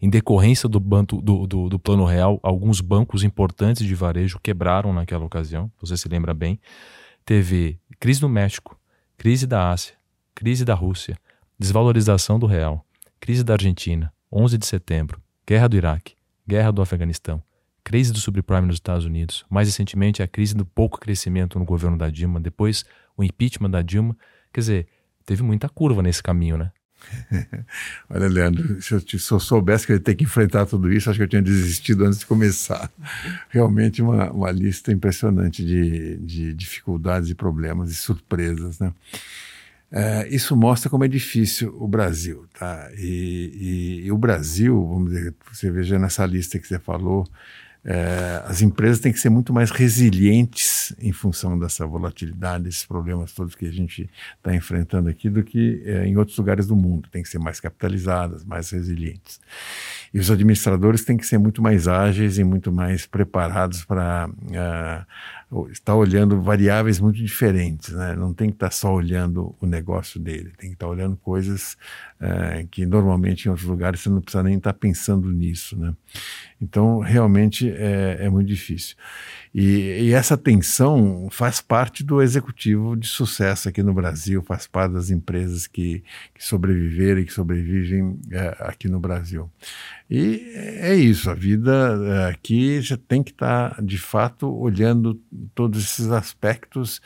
em 0.00 0.08
decorrência 0.08 0.68
do, 0.68 0.78
banco, 0.78 1.20
do, 1.20 1.44
do, 1.46 1.68
do 1.68 1.78
plano 1.78 2.04
real, 2.04 2.38
alguns 2.40 2.80
bancos 2.80 3.24
importantes 3.24 3.84
de 3.84 3.94
varejo 3.96 4.38
quebraram 4.40 4.92
naquela 4.92 5.24
ocasião, 5.24 5.70
você 5.80 5.96
se 5.96 6.08
lembra 6.08 6.32
bem. 6.32 6.60
Teve 7.24 7.80
crise 7.98 8.22
no 8.22 8.28
México, 8.28 8.78
crise 9.18 9.44
da 9.44 9.70
Ásia, 9.70 9.94
crise 10.36 10.64
da 10.64 10.74
Rússia, 10.74 11.18
desvalorização 11.58 12.38
do 12.38 12.46
real, 12.46 12.86
crise 13.18 13.42
da 13.42 13.54
Argentina, 13.54 14.12
11 14.30 14.56
de 14.56 14.66
setembro, 14.66 15.20
guerra 15.44 15.68
do 15.68 15.76
Iraque, 15.76 16.14
guerra 16.46 16.70
do 16.70 16.80
Afeganistão, 16.80 17.42
crise 17.84 18.12
do 18.12 18.18
subprime 18.18 18.66
nos 18.66 18.76
Estados 18.76 19.04
Unidos, 19.04 19.44
mais 19.50 19.68
recentemente 19.68 20.22
a 20.22 20.26
crise 20.26 20.54
do 20.54 20.64
pouco 20.64 20.98
crescimento 20.98 21.58
no 21.58 21.64
governo 21.64 21.98
da 21.98 22.08
Dilma, 22.08 22.40
depois 22.40 22.84
o 23.16 23.22
impeachment 23.22 23.70
da 23.70 23.82
Dilma. 23.82 24.16
Quer 24.52 24.60
dizer, 24.60 24.86
teve 25.26 25.42
muita 25.42 25.68
curva 25.68 26.02
nesse 26.02 26.22
caminho, 26.22 26.56
né? 26.56 26.72
Olha, 28.08 28.28
Leandro, 28.28 28.80
se 28.80 28.94
eu, 28.94 29.00
se 29.00 29.30
eu, 29.30 29.38
soubesse 29.38 29.84
que 29.84 29.92
eu 29.92 29.96
ia 29.96 30.02
ter 30.02 30.14
que 30.14 30.24
enfrentar 30.24 30.64
tudo 30.64 30.90
isso, 30.90 31.10
acho 31.10 31.18
que 31.18 31.22
eu 31.22 31.28
tinha 31.28 31.42
desistido 31.42 32.04
antes 32.04 32.20
de 32.20 32.26
começar. 32.26 32.90
Realmente 33.50 34.00
uma, 34.00 34.30
uma 34.30 34.50
lista 34.50 34.90
impressionante 34.90 35.64
de, 35.64 36.16
de 36.16 36.54
dificuldades 36.54 37.28
e 37.28 37.34
problemas 37.34 37.90
e 37.90 37.94
surpresas, 37.94 38.78
né? 38.78 38.92
É, 39.92 40.26
isso 40.28 40.56
mostra 40.56 40.90
como 40.90 41.04
é 41.04 41.08
difícil 41.08 41.76
o 41.78 41.86
Brasil, 41.86 42.46
tá? 42.58 42.90
E, 42.96 44.00
e, 44.00 44.06
e, 44.06 44.12
o 44.12 44.18
Brasil, 44.18 44.74
vamos 44.88 45.12
dizer, 45.12 45.34
você 45.52 45.70
veja 45.70 45.98
nessa 46.00 46.26
lista 46.26 46.58
que 46.58 46.66
você 46.66 46.80
falou, 46.80 47.28
é, 47.84 48.42
as 48.46 48.62
empresas 48.62 48.98
têm 48.98 49.12
que 49.12 49.18
ser 49.20 49.28
muito 49.28 49.52
mais 49.52 49.70
resilientes 49.70 50.94
em 50.98 51.12
função 51.12 51.58
dessa 51.58 51.86
volatilidade, 51.86 52.64
desses 52.64 52.86
problemas 52.86 53.32
todos 53.32 53.54
que 53.54 53.66
a 53.66 53.70
gente 53.70 54.08
está 54.36 54.54
enfrentando 54.54 55.10
aqui, 55.10 55.28
do 55.28 55.42
que 55.42 55.82
é, 55.84 56.06
em 56.06 56.16
outros 56.16 56.38
lugares 56.38 56.66
do 56.66 56.74
mundo. 56.74 57.08
Tem 57.10 57.22
que 57.22 57.28
ser 57.28 57.38
mais 57.38 57.60
capitalizadas, 57.60 58.42
mais 58.42 58.70
resilientes. 58.70 59.38
E 60.14 60.18
os 60.18 60.30
administradores 60.30 61.04
têm 61.04 61.16
que 61.16 61.26
ser 61.26 61.38
muito 61.38 61.60
mais 61.60 61.86
ágeis 61.86 62.38
e 62.38 62.44
muito 62.44 62.72
mais 62.72 63.04
preparados 63.04 63.84
para 63.84 64.30
estar 65.70 65.94
olhando 65.94 66.40
variáveis 66.40 67.00
muito 67.00 67.16
diferentes. 67.16 67.92
Né? 67.92 68.14
Não 68.14 68.32
tem 68.32 68.48
que 68.48 68.56
estar 68.56 68.70
só 68.70 68.92
olhando 68.92 69.54
o 69.60 69.66
negócio 69.66 70.20
dele, 70.20 70.52
tem 70.58 70.70
que 70.70 70.76
estar 70.76 70.88
olhando 70.88 71.16
coisas 71.16 71.76
uh, 72.20 72.66
que 72.70 72.84
normalmente 72.86 73.46
em 73.46 73.50
outros 73.50 73.68
lugares 73.68 74.00
você 74.00 74.08
não 74.08 74.20
precisa 74.20 74.42
nem 74.42 74.56
estar 74.56 74.72
pensando 74.74 75.30
nisso. 75.30 75.78
Né? 75.78 75.94
Então, 76.60 77.00
realmente 77.00 77.70
é, 77.70 78.18
é 78.20 78.30
muito 78.30 78.48
difícil. 78.48 78.96
E, 79.54 80.08
e, 80.08 80.12
essa 80.12 80.36
tensão 80.36 81.28
faz 81.30 81.60
parte 81.60 82.02
do 82.02 82.20
executivo 82.20 82.96
de 82.96 83.06
sucesso 83.06 83.68
aqui 83.68 83.84
no 83.84 83.94
Brasil, 83.94 84.42
faz 84.42 84.66
parte 84.66 84.94
das 84.94 85.10
empresas 85.10 85.68
que, 85.68 86.02
que 86.34 86.44
sobreviveram 86.44 87.20
e 87.20 87.24
que 87.24 87.32
sobrevivem 87.32 88.18
é, 88.32 88.56
aqui 88.60 88.88
no 88.88 88.98
Brasil. 88.98 89.48
E 90.10 90.52
é 90.56 90.94
isso, 90.94 91.30
a 91.30 91.34
vida 91.34 91.72
é, 91.72 92.30
aqui 92.30 92.80
já 92.80 92.96
tem 92.96 93.22
que 93.22 93.30
estar, 93.30 93.80
de 93.80 93.98
fato, 93.98 94.52
olhando 94.52 95.20
todos 95.54 95.82
esses 95.82 96.10
aspectos 96.10 97.00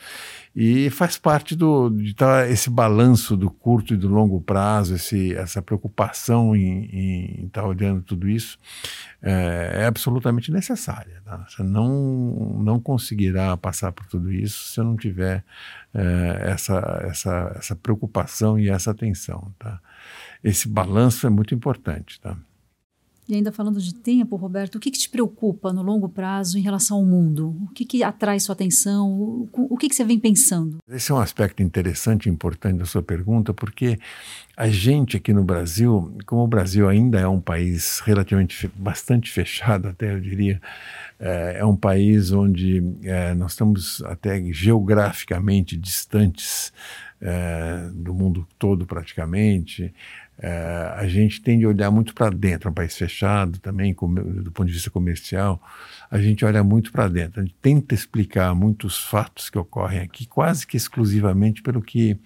e 0.55 0.89
faz 0.89 1.17
parte 1.17 1.55
do, 1.55 1.89
de 1.89 2.13
tá 2.13 2.47
esse 2.47 2.69
balanço 2.69 3.37
do 3.37 3.49
curto 3.49 3.93
e 3.93 3.97
do 3.97 4.07
longo 4.07 4.41
prazo, 4.41 4.95
esse, 4.95 5.33
essa 5.35 5.61
preocupação 5.61 6.55
em, 6.55 7.45
estar 7.45 7.65
olhando 7.65 8.01
tudo 8.01 8.27
isso 8.27 8.57
é, 9.21 9.81
é 9.81 9.85
absolutamente 9.85 10.51
necessária. 10.51 11.21
Tá? 11.23 11.45
Você 11.47 11.63
não, 11.63 12.57
não 12.61 12.79
conseguirá 12.79 13.55
passar 13.57 13.91
por 13.91 14.05
tudo 14.05 14.31
isso 14.31 14.73
se 14.73 14.79
não 14.81 14.95
tiver 14.95 15.43
é, 15.93 16.51
essa, 16.51 17.01
essa, 17.03 17.53
essa 17.55 17.75
preocupação 17.75 18.59
e 18.59 18.69
essa 18.69 18.91
atenção. 18.91 19.53
Tá? 19.57 19.79
Esse 20.43 20.67
balanço 20.67 21.27
é 21.27 21.29
muito 21.29 21.53
importante. 21.53 22.19
Tá? 22.19 22.37
E 23.29 23.35
ainda 23.35 23.51
falando 23.51 23.79
de 23.79 23.93
tempo, 23.93 24.35
Roberto, 24.35 24.75
o 24.75 24.79
que, 24.79 24.89
que 24.89 24.97
te 24.97 25.07
preocupa 25.07 25.71
no 25.71 25.83
longo 25.83 26.09
prazo 26.09 26.57
em 26.57 26.61
relação 26.61 26.97
ao 26.97 27.05
mundo? 27.05 27.55
O 27.61 27.67
que, 27.75 27.85
que 27.85 28.01
atrai 28.01 28.39
sua 28.39 28.53
atenção? 28.53 29.07
O, 29.11 29.49
o 29.53 29.77
que, 29.77 29.87
que 29.87 29.93
você 29.93 30.03
vem 30.03 30.17
pensando? 30.17 30.79
Esse 30.89 31.11
é 31.11 31.13
um 31.13 31.19
aspecto 31.19 31.61
interessante 31.61 32.25
e 32.25 32.31
importante 32.31 32.79
da 32.79 32.85
sua 32.85 33.03
pergunta, 33.03 33.53
porque 33.53 33.99
a 34.57 34.67
gente 34.67 35.15
aqui 35.15 35.31
no 35.31 35.43
Brasil, 35.43 36.11
como 36.25 36.43
o 36.43 36.47
Brasil 36.47 36.89
ainda 36.89 37.19
é 37.19 37.27
um 37.27 37.39
país 37.39 37.99
relativamente 37.99 38.67
bastante 38.75 39.31
fechado, 39.31 39.87
até 39.87 40.11
eu 40.11 40.19
diria, 40.19 40.59
é, 41.19 41.57
é 41.59 41.65
um 41.65 41.75
país 41.75 42.31
onde 42.31 42.83
é, 43.03 43.35
nós 43.35 43.51
estamos 43.51 44.01
até 44.05 44.41
geograficamente 44.51 45.77
distantes 45.77 46.73
é, 47.21 47.89
do 47.93 48.13
mundo 48.13 48.47
todo 48.57 48.87
praticamente. 48.87 49.93
É, 50.41 50.93
a 50.95 51.05
gente 51.05 51.41
tem 51.41 51.59
de 51.59 51.67
olhar 51.67 51.91
muito 51.91 52.13
para 52.13 52.29
dentro, 52.29 52.69
é 52.69 52.71
um 52.71 52.73
país 52.73 52.95
fechado 52.95 53.59
também, 53.59 53.93
com, 53.93 54.13
do 54.13 54.51
ponto 54.51 54.67
de 54.67 54.73
vista 54.73 54.89
comercial, 54.89 55.61
a 56.09 56.17
gente 56.17 56.45
olha 56.45 56.63
muito 56.63 56.93
para 56.93 57.09
dentro, 57.09 57.41
a 57.41 57.43
gente 57.43 57.55
tenta 57.61 57.93
explicar 57.93 58.55
muitos 58.55 58.97
fatos 58.97 59.49
que 59.49 59.57
ocorrem 59.57 59.99
aqui, 59.99 60.25
quase 60.25 60.65
que 60.65 60.77
exclusivamente 60.77 61.61
pelo 61.61 61.81
que 61.81 62.17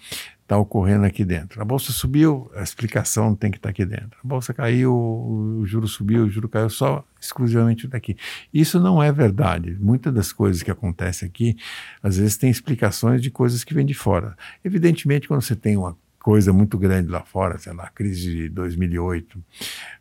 está 0.43 0.58
ocorrendo 0.58 1.05
aqui 1.05 1.25
dentro. 1.25 1.62
A 1.62 1.65
bolsa 1.65 1.91
subiu, 1.91 2.51
a 2.55 2.62
explicação 2.62 3.34
tem 3.34 3.50
que 3.50 3.58
estar 3.58 3.70
tá 3.70 3.72
aqui 3.72 3.86
dentro. 3.86 4.20
A 4.24 4.27
bolsa 4.27 4.53
caiu, 4.53 4.93
o 4.93 5.63
juro 5.65 5.88
subiu, 5.88 6.25
o 6.25 6.29
juro 6.29 6.48
caiu 6.48 6.70
só 6.70 7.03
exclusivamente 7.20 7.88
daqui. 7.88 8.15
Isso 8.53 8.79
não 8.79 9.01
é 9.01 9.12
verdade. 9.12 9.75
Muitas 9.79 10.13
das 10.13 10.32
coisas 10.32 10.62
que 10.62 10.70
acontecem 10.70 11.27
aqui, 11.27 11.58
às 12.01 12.17
vezes 12.17 12.38
tem 12.38 12.50
explicações 12.50 13.22
de 13.22 13.32
coisas 13.32 13.63
que 13.63 13.74
vêm 13.74 13.86
de 13.86 13.93
fora. 13.93 14.36
Evidentemente, 14.63 15.27
quando 15.27 15.41
você 15.41 15.55
tem 15.55 15.75
uma 15.75 15.98
coisa 16.24 16.53
muito 16.53 16.77
grande 16.77 17.10
lá 17.10 17.22
fora, 17.22 17.58
sei 17.58 17.74
lá, 17.74 17.84
a 17.84 17.89
crise 17.89 18.34
de 18.34 18.50
2008. 18.50 19.44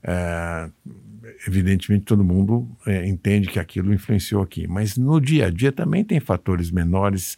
É, 0.05 0.71
evidentemente, 1.49 2.05
todo 2.05 2.23
mundo 2.23 2.71
é, 2.87 3.09
entende 3.09 3.49
que 3.49 3.59
aquilo 3.59 3.93
influenciou 3.93 4.41
aqui, 4.41 4.69
mas 4.69 4.97
no 4.97 5.21
dia 5.21 5.47
a 5.47 5.50
dia 5.50 5.73
também 5.73 6.05
tem 6.05 6.21
fatores 6.21 6.71
menores 6.71 7.37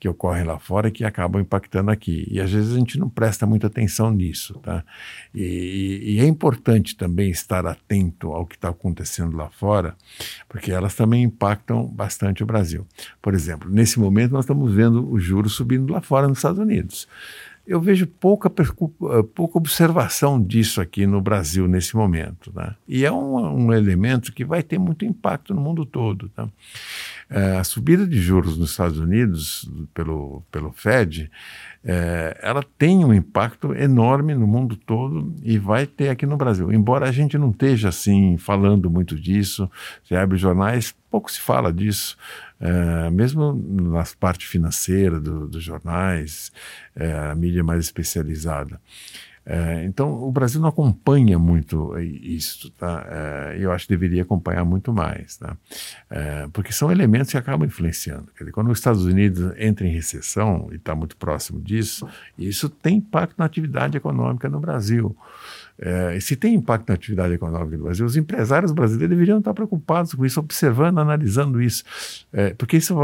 que 0.00 0.08
ocorrem 0.08 0.44
lá 0.44 0.58
fora 0.58 0.90
que 0.90 1.04
acabam 1.04 1.42
impactando 1.42 1.90
aqui. 1.90 2.26
E 2.30 2.40
às 2.40 2.50
vezes 2.50 2.74
a 2.74 2.78
gente 2.78 2.98
não 2.98 3.10
presta 3.10 3.44
muita 3.44 3.66
atenção 3.66 4.10
nisso. 4.10 4.58
Tá? 4.60 4.82
E, 5.34 6.14
e 6.14 6.20
é 6.20 6.24
importante 6.24 6.96
também 6.96 7.30
estar 7.30 7.66
atento 7.66 8.32
ao 8.32 8.46
que 8.46 8.54
está 8.54 8.70
acontecendo 8.70 9.36
lá 9.36 9.50
fora, 9.50 9.94
porque 10.48 10.72
elas 10.72 10.94
também 10.94 11.24
impactam 11.24 11.86
bastante 11.86 12.42
o 12.42 12.46
Brasil. 12.46 12.86
Por 13.20 13.34
exemplo, 13.34 13.70
nesse 13.70 14.00
momento 14.00 14.32
nós 14.32 14.46
estamos 14.46 14.72
vendo 14.72 15.06
os 15.12 15.22
juros 15.22 15.52
subindo 15.52 15.92
lá 15.92 16.00
fora 16.00 16.26
nos 16.26 16.38
Estados 16.38 16.58
Unidos 16.58 17.06
eu 17.66 17.80
vejo 17.80 18.06
pouca, 18.06 18.48
eh, 18.48 19.22
pouca 19.34 19.56
observação 19.56 20.42
disso 20.42 20.80
aqui 20.80 21.06
no 21.06 21.20
Brasil 21.20 21.68
nesse 21.68 21.96
momento. 21.96 22.52
Né? 22.54 22.74
E 22.88 23.04
é 23.04 23.12
um, 23.12 23.66
um, 23.66 23.72
elemento 23.72 24.32
que 24.32 24.44
vai 24.44 24.62
ter 24.62 24.78
muito 24.78 25.04
impacto 25.04 25.54
no 25.54 25.60
mundo 25.60 25.86
todo. 25.86 26.28
Tá? 26.30 26.48
É, 27.30 27.56
a 27.56 27.64
subida 27.64 28.06
de 28.06 28.20
juros 28.20 28.58
nos 28.58 28.70
Estados 28.70 28.98
Unidos 28.98 29.70
pelo, 29.94 30.42
pelo 30.50 30.72
Fed, 30.72 31.30
é, 31.84 32.38
ela 32.42 32.64
tem 32.76 33.04
um 33.04 33.14
impacto 33.14 33.74
enorme 33.74 34.34
no 34.34 34.46
mundo 34.46 34.76
todo 34.76 35.34
e 35.42 35.56
vai 35.56 35.86
ter 35.86 36.08
aqui 36.08 36.26
no 36.26 36.36
Brasil. 36.36 36.72
Embora 36.72 37.08
a 37.08 37.12
gente 37.12 37.38
não 37.38 37.50
esteja 37.50 37.88
assim 37.88 38.36
falando 38.38 38.90
muito 38.90 39.18
disso, 39.18 39.70
você 40.02 40.16
abre 40.16 40.36
jornais, 40.36 40.94
pouco 41.10 41.30
se 41.30 41.40
fala 41.40 41.72
disso. 41.72 42.16
É, 42.62 43.10
mesmo 43.10 43.52
na 43.52 44.04
parte 44.20 44.46
financeira 44.46 45.18
do, 45.18 45.48
dos 45.48 45.64
jornais, 45.64 46.52
é, 46.94 47.12
a 47.12 47.34
mídia 47.34 47.64
mais 47.64 47.84
especializada. 47.84 48.80
É, 49.44 49.84
então, 49.84 50.22
o 50.22 50.30
Brasil 50.30 50.60
não 50.60 50.68
acompanha 50.68 51.36
muito 51.36 51.98
isso, 51.98 52.70
tá? 52.70 53.04
Eu 53.58 53.72
acho 53.72 53.88
que 53.88 53.92
deveria 53.92 54.22
acompanhar 54.22 54.64
muito 54.64 54.92
mais, 54.92 55.36
tá? 55.36 55.56
Porque 56.52 56.72
são 56.72 56.92
elementos 56.92 57.32
que 57.32 57.36
acabam 57.36 57.66
influenciando. 57.66 58.28
Dizer, 58.38 58.52
quando 58.52 58.70
os 58.70 58.78
Estados 58.78 59.04
Unidos 59.04 59.52
entram 59.58 59.88
em 59.88 59.92
recessão, 59.92 60.68
e 60.70 60.76
está 60.76 60.94
muito 60.94 61.16
próximo 61.16 61.60
disso, 61.60 62.06
isso 62.38 62.68
tem 62.68 62.98
impacto 62.98 63.34
na 63.36 63.44
atividade 63.44 63.96
econômica 63.96 64.48
no 64.48 64.60
Brasil. 64.60 65.16
É, 65.84 66.20
se 66.20 66.36
tem 66.36 66.54
impacto 66.54 66.88
na 66.88 66.94
atividade 66.94 67.34
econômica 67.34 67.76
do 67.76 67.82
Brasil, 67.82 68.06
os 68.06 68.16
empresários 68.16 68.70
brasileiros 68.70 69.10
deveriam 69.10 69.40
estar 69.40 69.52
preocupados 69.52 70.14
com 70.14 70.24
isso, 70.24 70.38
observando, 70.38 71.00
analisando 71.00 71.60
isso, 71.60 71.82
é, 72.32 72.54
porque 72.54 72.76
isso 72.76 72.94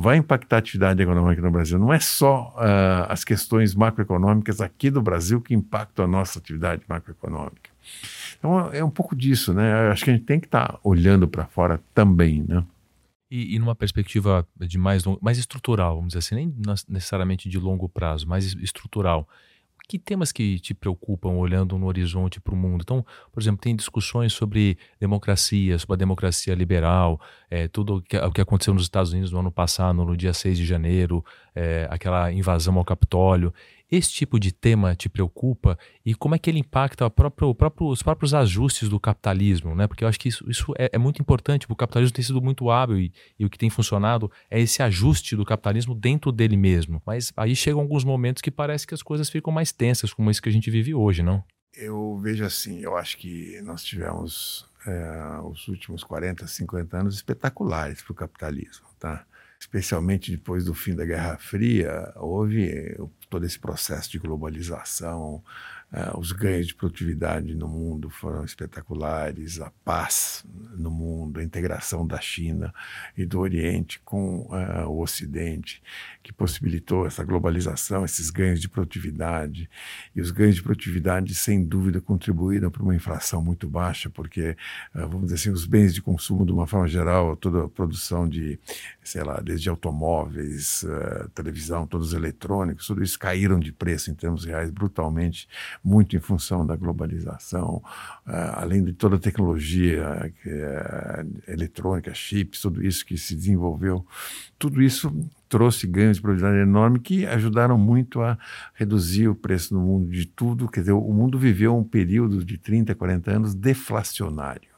vai 0.00 0.16
impactar 0.16 0.56
a 0.56 0.58
atividade 0.58 1.00
econômica 1.00 1.40
no 1.40 1.50
Brasil. 1.52 1.78
Não 1.78 1.92
é 1.92 2.00
só 2.00 2.52
uh, 2.56 3.06
as 3.08 3.22
questões 3.22 3.72
macroeconômicas 3.76 4.60
aqui 4.60 4.90
do 4.90 5.00
Brasil 5.00 5.40
que 5.40 5.54
impactam 5.54 6.06
a 6.06 6.08
nossa 6.08 6.40
atividade 6.40 6.82
macroeconômica. 6.88 7.70
Então 8.36 8.68
é 8.72 8.82
um 8.82 8.90
pouco 8.90 9.14
disso, 9.14 9.54
né? 9.54 9.90
Acho 9.90 10.04
que 10.04 10.10
a 10.10 10.14
gente 10.14 10.24
tem 10.24 10.40
que 10.40 10.46
estar 10.46 10.80
olhando 10.82 11.28
para 11.28 11.46
fora 11.46 11.80
também, 11.94 12.44
né? 12.48 12.64
E, 13.30 13.54
e, 13.54 13.58
numa 13.60 13.74
perspectiva 13.74 14.46
de 14.60 14.76
mais, 14.76 15.04
mais 15.20 15.38
estrutural, 15.38 15.96
vamos 15.96 16.08
dizer 16.08 16.18
assim, 16.18 16.34
nem 16.34 16.54
necessariamente 16.88 17.48
de 17.48 17.58
longo 17.58 17.88
prazo, 17.88 18.28
mais 18.28 18.54
estrutural 18.54 19.28
que 19.86 19.98
temas 19.98 20.32
que 20.32 20.58
te 20.58 20.72
preocupam 20.72 21.30
olhando 21.30 21.78
no 21.78 21.86
horizonte 21.86 22.40
para 22.40 22.54
o 22.54 22.56
mundo? 22.56 22.82
Então, 22.82 23.04
por 23.32 23.42
exemplo, 23.42 23.60
tem 23.60 23.76
discussões 23.76 24.32
sobre 24.32 24.78
democracia, 24.98 25.78
sobre 25.78 25.94
a 25.94 25.98
democracia 25.98 26.54
liberal, 26.54 27.20
é, 27.50 27.68
tudo 27.68 27.96
o 27.96 28.02
que, 28.02 28.16
o 28.16 28.32
que 28.32 28.40
aconteceu 28.40 28.72
nos 28.72 28.84
Estados 28.84 29.12
Unidos 29.12 29.30
no 29.30 29.40
ano 29.40 29.52
passado, 29.52 30.04
no 30.04 30.16
dia 30.16 30.32
6 30.32 30.56
de 30.56 30.64
janeiro, 30.64 31.24
é, 31.54 31.86
aquela 31.90 32.32
invasão 32.32 32.78
ao 32.78 32.84
Capitólio. 32.84 33.52
Esse 33.90 34.10
tipo 34.10 34.40
de 34.40 34.50
tema 34.50 34.94
te 34.94 35.08
preocupa 35.08 35.78
e 36.04 36.14
como 36.14 36.34
é 36.34 36.38
que 36.38 36.48
ele 36.48 36.58
impacta 36.58 37.08
próprio, 37.10 37.54
próprio, 37.54 37.88
os 37.88 38.02
próprios 38.02 38.32
ajustes 38.32 38.88
do 38.88 38.98
capitalismo, 38.98 39.74
né? 39.74 39.86
Porque 39.86 40.04
eu 40.04 40.08
acho 40.08 40.18
que 40.18 40.28
isso, 40.28 40.48
isso 40.50 40.72
é, 40.78 40.90
é, 40.92 40.98
muito 40.98 41.20
importante, 41.20 41.66
o 41.68 41.76
capitalismo 41.76 42.14
tem 42.14 42.24
sido 42.24 42.40
muito 42.40 42.70
hábil 42.70 42.98
e, 42.98 43.12
e, 43.38 43.44
o 43.44 43.50
que 43.50 43.58
tem 43.58 43.68
funcionado 43.68 44.30
é 44.50 44.60
esse 44.60 44.82
ajuste 44.82 45.36
do 45.36 45.44
capitalismo 45.44 45.94
dentro 45.94 46.32
dele 46.32 46.56
mesmo. 46.56 47.02
Mas 47.04 47.32
aí 47.36 47.54
chegam 47.54 47.80
alguns 47.80 48.04
momentos 48.04 48.40
que 48.40 48.50
parece 48.50 48.86
que 48.86 48.94
as 48.94 49.02
coisas 49.02 49.28
ficam 49.28 49.52
mais 49.52 49.70
tensas, 49.70 50.12
como 50.12 50.30
isso 50.30 50.42
que 50.42 50.48
a 50.48 50.52
gente 50.52 50.70
vive 50.70 50.94
hoje, 50.94 51.22
não? 51.22 51.44
Eu 51.74 52.18
vejo 52.22 52.44
assim, 52.44 52.80
eu 52.80 52.96
acho 52.96 53.18
que 53.18 53.60
nós 53.62 53.84
tivemos 53.84 54.66
é, 54.86 55.40
os 55.44 55.68
últimos 55.68 56.02
40, 56.02 56.46
50 56.46 56.96
anos 56.96 57.16
espetaculares 57.16 58.00
para 58.00 58.12
o 58.12 58.14
capitalismo, 58.14 58.86
tá? 58.98 59.26
especialmente 59.64 60.30
depois 60.30 60.64
do 60.64 60.74
fim 60.74 60.94
da 60.94 61.04
Guerra 61.04 61.38
Fria, 61.38 62.12
houve 62.16 62.68
eh, 62.68 62.96
todo 63.34 63.44
esse 63.46 63.58
processo 63.58 64.08
de 64.12 64.20
globalização, 64.20 65.42
uh, 65.92 66.16
os 66.20 66.30
ganhos 66.30 66.68
de 66.68 66.74
produtividade 66.76 67.52
no 67.52 67.66
mundo 67.66 68.08
foram 68.08 68.44
espetaculares, 68.44 69.60
a 69.60 69.72
paz 69.84 70.44
no 70.76 70.88
mundo 70.88 71.32
da 71.32 71.42
integração 71.42 72.06
da 72.06 72.20
China 72.20 72.72
e 73.16 73.26
do 73.26 73.40
Oriente 73.40 74.00
com 74.04 74.42
uh, 74.42 74.86
o 74.88 75.02
Ocidente, 75.02 75.82
que 76.22 76.32
possibilitou 76.32 77.08
essa 77.08 77.24
globalização, 77.24 78.04
esses 78.04 78.30
ganhos 78.30 78.60
de 78.60 78.68
produtividade. 78.68 79.68
E 80.14 80.20
os 80.20 80.30
ganhos 80.30 80.54
de 80.54 80.62
produtividade, 80.62 81.34
sem 81.34 81.64
dúvida, 81.64 82.00
contribuíram 82.00 82.70
para 82.70 82.84
uma 82.84 82.94
inflação 82.94 83.42
muito 83.42 83.68
baixa, 83.68 84.08
porque, 84.08 84.56
uh, 84.94 85.08
vamos 85.08 85.22
dizer 85.22 85.34
assim, 85.34 85.50
os 85.50 85.66
bens 85.66 85.92
de 85.92 86.00
consumo, 86.00 86.46
de 86.46 86.52
uma 86.52 86.68
forma 86.68 86.86
geral, 86.86 87.34
toda 87.34 87.64
a 87.64 87.68
produção 87.68 88.28
de, 88.28 88.60
sei 89.04 89.22
lá, 89.22 89.40
desde 89.40 89.68
automóveis, 89.68 90.82
uh, 90.82 91.28
televisão, 91.30 91.86
todos 91.86 92.08
os 92.08 92.14
eletrônicos, 92.14 92.86
tudo 92.86 93.02
isso 93.02 93.18
caíram 93.18 93.60
de 93.60 93.72
preço 93.72 94.10
em 94.10 94.14
termos 94.14 94.44
reais 94.44 94.70
brutalmente, 94.70 95.48
muito 95.82 96.16
em 96.16 96.20
função 96.20 96.66
da 96.66 96.74
globalização, 96.74 97.82
além 98.24 98.82
de 98.82 98.92
toda 98.92 99.16
a 99.16 99.18
tecnologia 99.18 100.32
é, 100.46 101.26
eletrônica, 101.48 102.12
chips, 102.14 102.60
tudo 102.60 102.84
isso 102.84 103.04
que 103.04 103.16
se 103.18 103.34
desenvolveu, 103.34 104.06
tudo 104.58 104.82
isso 104.82 105.12
trouxe 105.48 105.86
ganhos 105.86 106.16
de 106.16 106.22
produtividade 106.22 106.62
enorme 106.62 106.98
que 106.98 107.26
ajudaram 107.26 107.78
muito 107.78 108.20
a 108.20 108.38
reduzir 108.74 109.28
o 109.28 109.34
preço 109.34 109.74
no 109.74 109.80
mundo 109.80 110.10
de 110.10 110.26
tudo. 110.26 110.68
Quer 110.68 110.80
dizer, 110.80 110.92
o 110.92 111.12
mundo 111.12 111.38
viveu 111.38 111.76
um 111.76 111.84
período 111.84 112.44
de 112.44 112.58
30, 112.58 112.94
40 112.94 113.30
anos 113.30 113.54
deflacionário. 113.54 114.74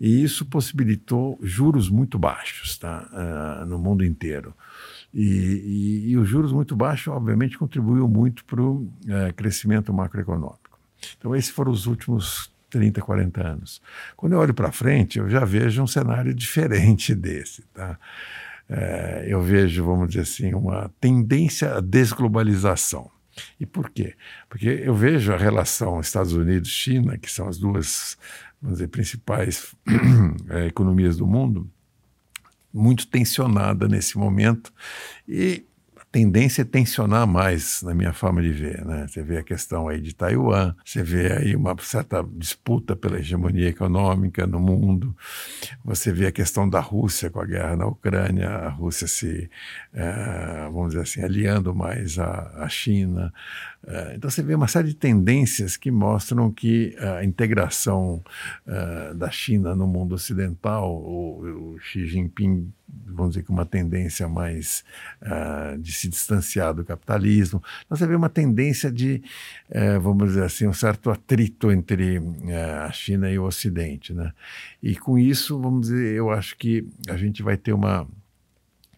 E 0.00 0.22
isso 0.22 0.46
possibilitou 0.46 1.38
juros 1.42 1.88
muito 1.88 2.18
baixos 2.18 2.78
tá? 2.78 3.08
Uh, 3.12 3.66
no 3.66 3.78
mundo 3.78 4.04
inteiro. 4.04 4.54
E, 5.12 5.22
e, 5.24 6.10
e, 6.10 6.16
os 6.16 6.28
juros 6.28 6.52
muito 6.52 6.74
baixos, 6.74 7.08
obviamente, 7.08 7.58
contribuiu 7.58 8.08
muito 8.08 8.44
para 8.44 8.62
o 8.62 8.76
uh, 8.76 9.34
crescimento 9.36 9.92
macroeconômico. 9.92 10.78
Então, 11.18 11.36
esses 11.36 11.50
foram 11.50 11.70
os 11.70 11.86
últimos 11.86 12.50
30, 12.70 13.02
40 13.02 13.46
anos. 13.46 13.82
Quando 14.16 14.32
eu 14.32 14.38
olho 14.38 14.54
para 14.54 14.72
frente, 14.72 15.18
eu 15.18 15.28
já 15.28 15.44
vejo 15.44 15.82
um 15.82 15.86
cenário 15.86 16.32
diferente 16.32 17.14
desse. 17.16 17.62
Tá? 17.74 17.98
É, 18.68 19.26
eu 19.28 19.42
vejo, 19.42 19.84
vamos 19.84 20.08
dizer 20.08 20.22
assim, 20.22 20.54
uma 20.54 20.90
tendência 20.98 21.76
à 21.76 21.80
desglobalização. 21.80 23.10
E 23.60 23.66
por 23.66 23.90
quê? 23.90 24.14
Porque 24.48 24.68
eu 24.68 24.94
vejo 24.94 25.32
a 25.32 25.36
relação 25.36 26.00
Estados 26.00 26.32
Unidos-China, 26.32 27.18
que 27.18 27.30
são 27.30 27.48
as 27.48 27.58
duas, 27.58 28.16
vamos 28.62 28.78
dizer, 28.78 28.88
principais 28.88 29.74
é, 30.50 30.66
economias 30.70 31.16
do 31.16 31.26
mundo, 31.26 31.68
muito 32.72 33.06
tensionada 33.06 33.86
nesse 33.88 34.16
momento 34.16 34.72
e 35.28 35.66
tendência 36.12 36.60
é 36.60 36.64
tensionar 36.64 37.26
mais 37.26 37.80
na 37.82 37.94
minha 37.94 38.12
forma 38.12 38.42
de 38.42 38.52
ver. 38.52 38.84
Né? 38.84 39.06
Você 39.08 39.22
vê 39.22 39.38
a 39.38 39.42
questão 39.42 39.88
aí 39.88 39.98
de 39.98 40.14
Taiwan, 40.14 40.74
você 40.84 41.02
vê 41.02 41.32
aí 41.32 41.56
uma 41.56 41.74
certa 41.80 42.22
disputa 42.36 42.94
pela 42.94 43.18
hegemonia 43.18 43.70
econômica 43.70 44.46
no 44.46 44.60
mundo, 44.60 45.16
você 45.82 46.12
vê 46.12 46.26
a 46.26 46.32
questão 46.32 46.68
da 46.68 46.80
Rússia 46.80 47.30
com 47.30 47.40
a 47.40 47.46
guerra 47.46 47.76
na 47.76 47.86
Ucrânia, 47.86 48.50
a 48.50 48.68
Rússia 48.68 49.08
se, 49.08 49.50
é, 49.94 50.68
vamos 50.70 50.88
dizer 50.88 51.02
assim, 51.02 51.22
aliando 51.22 51.74
mais 51.74 52.18
à, 52.18 52.52
à 52.58 52.68
China. 52.68 53.32
É, 53.86 54.14
então 54.14 54.30
você 54.30 54.42
vê 54.42 54.54
uma 54.54 54.68
série 54.68 54.88
de 54.88 54.94
tendências 54.94 55.76
que 55.76 55.90
mostram 55.90 56.50
que 56.52 56.94
a 56.98 57.24
integração 57.24 58.22
é, 58.66 59.14
da 59.14 59.30
China 59.30 59.74
no 59.74 59.86
mundo 59.86 60.14
ocidental, 60.14 60.92
o, 60.92 61.74
o 61.74 61.78
Xi 61.80 62.06
Jinping 62.06 62.72
vamos 63.06 63.34
dizer 63.34 63.44
que 63.44 63.50
uma 63.50 63.64
tendência 63.64 64.28
mais 64.28 64.84
uh, 65.22 65.78
de 65.78 65.92
se 65.92 66.08
distanciar 66.08 66.74
do 66.74 66.84
capitalismo. 66.84 67.62
Então, 67.84 67.96
você 67.96 68.06
vê 68.06 68.14
uma 68.14 68.28
tendência 68.28 68.90
de, 68.90 69.22
uh, 69.70 70.00
vamos 70.00 70.28
dizer 70.28 70.44
assim, 70.44 70.66
um 70.66 70.72
certo 70.72 71.10
atrito 71.10 71.70
entre 71.70 72.18
uh, 72.18 72.24
a 72.86 72.92
China 72.92 73.30
e 73.30 73.38
o 73.38 73.44
Ocidente, 73.44 74.12
né? 74.12 74.32
E 74.82 74.96
com 74.96 75.18
isso, 75.18 75.60
vamos 75.60 75.88
dizer, 75.88 76.14
eu 76.14 76.30
acho 76.30 76.56
que 76.56 76.86
a 77.08 77.16
gente 77.16 77.42
vai 77.42 77.56
ter 77.56 77.72
uma, 77.72 78.06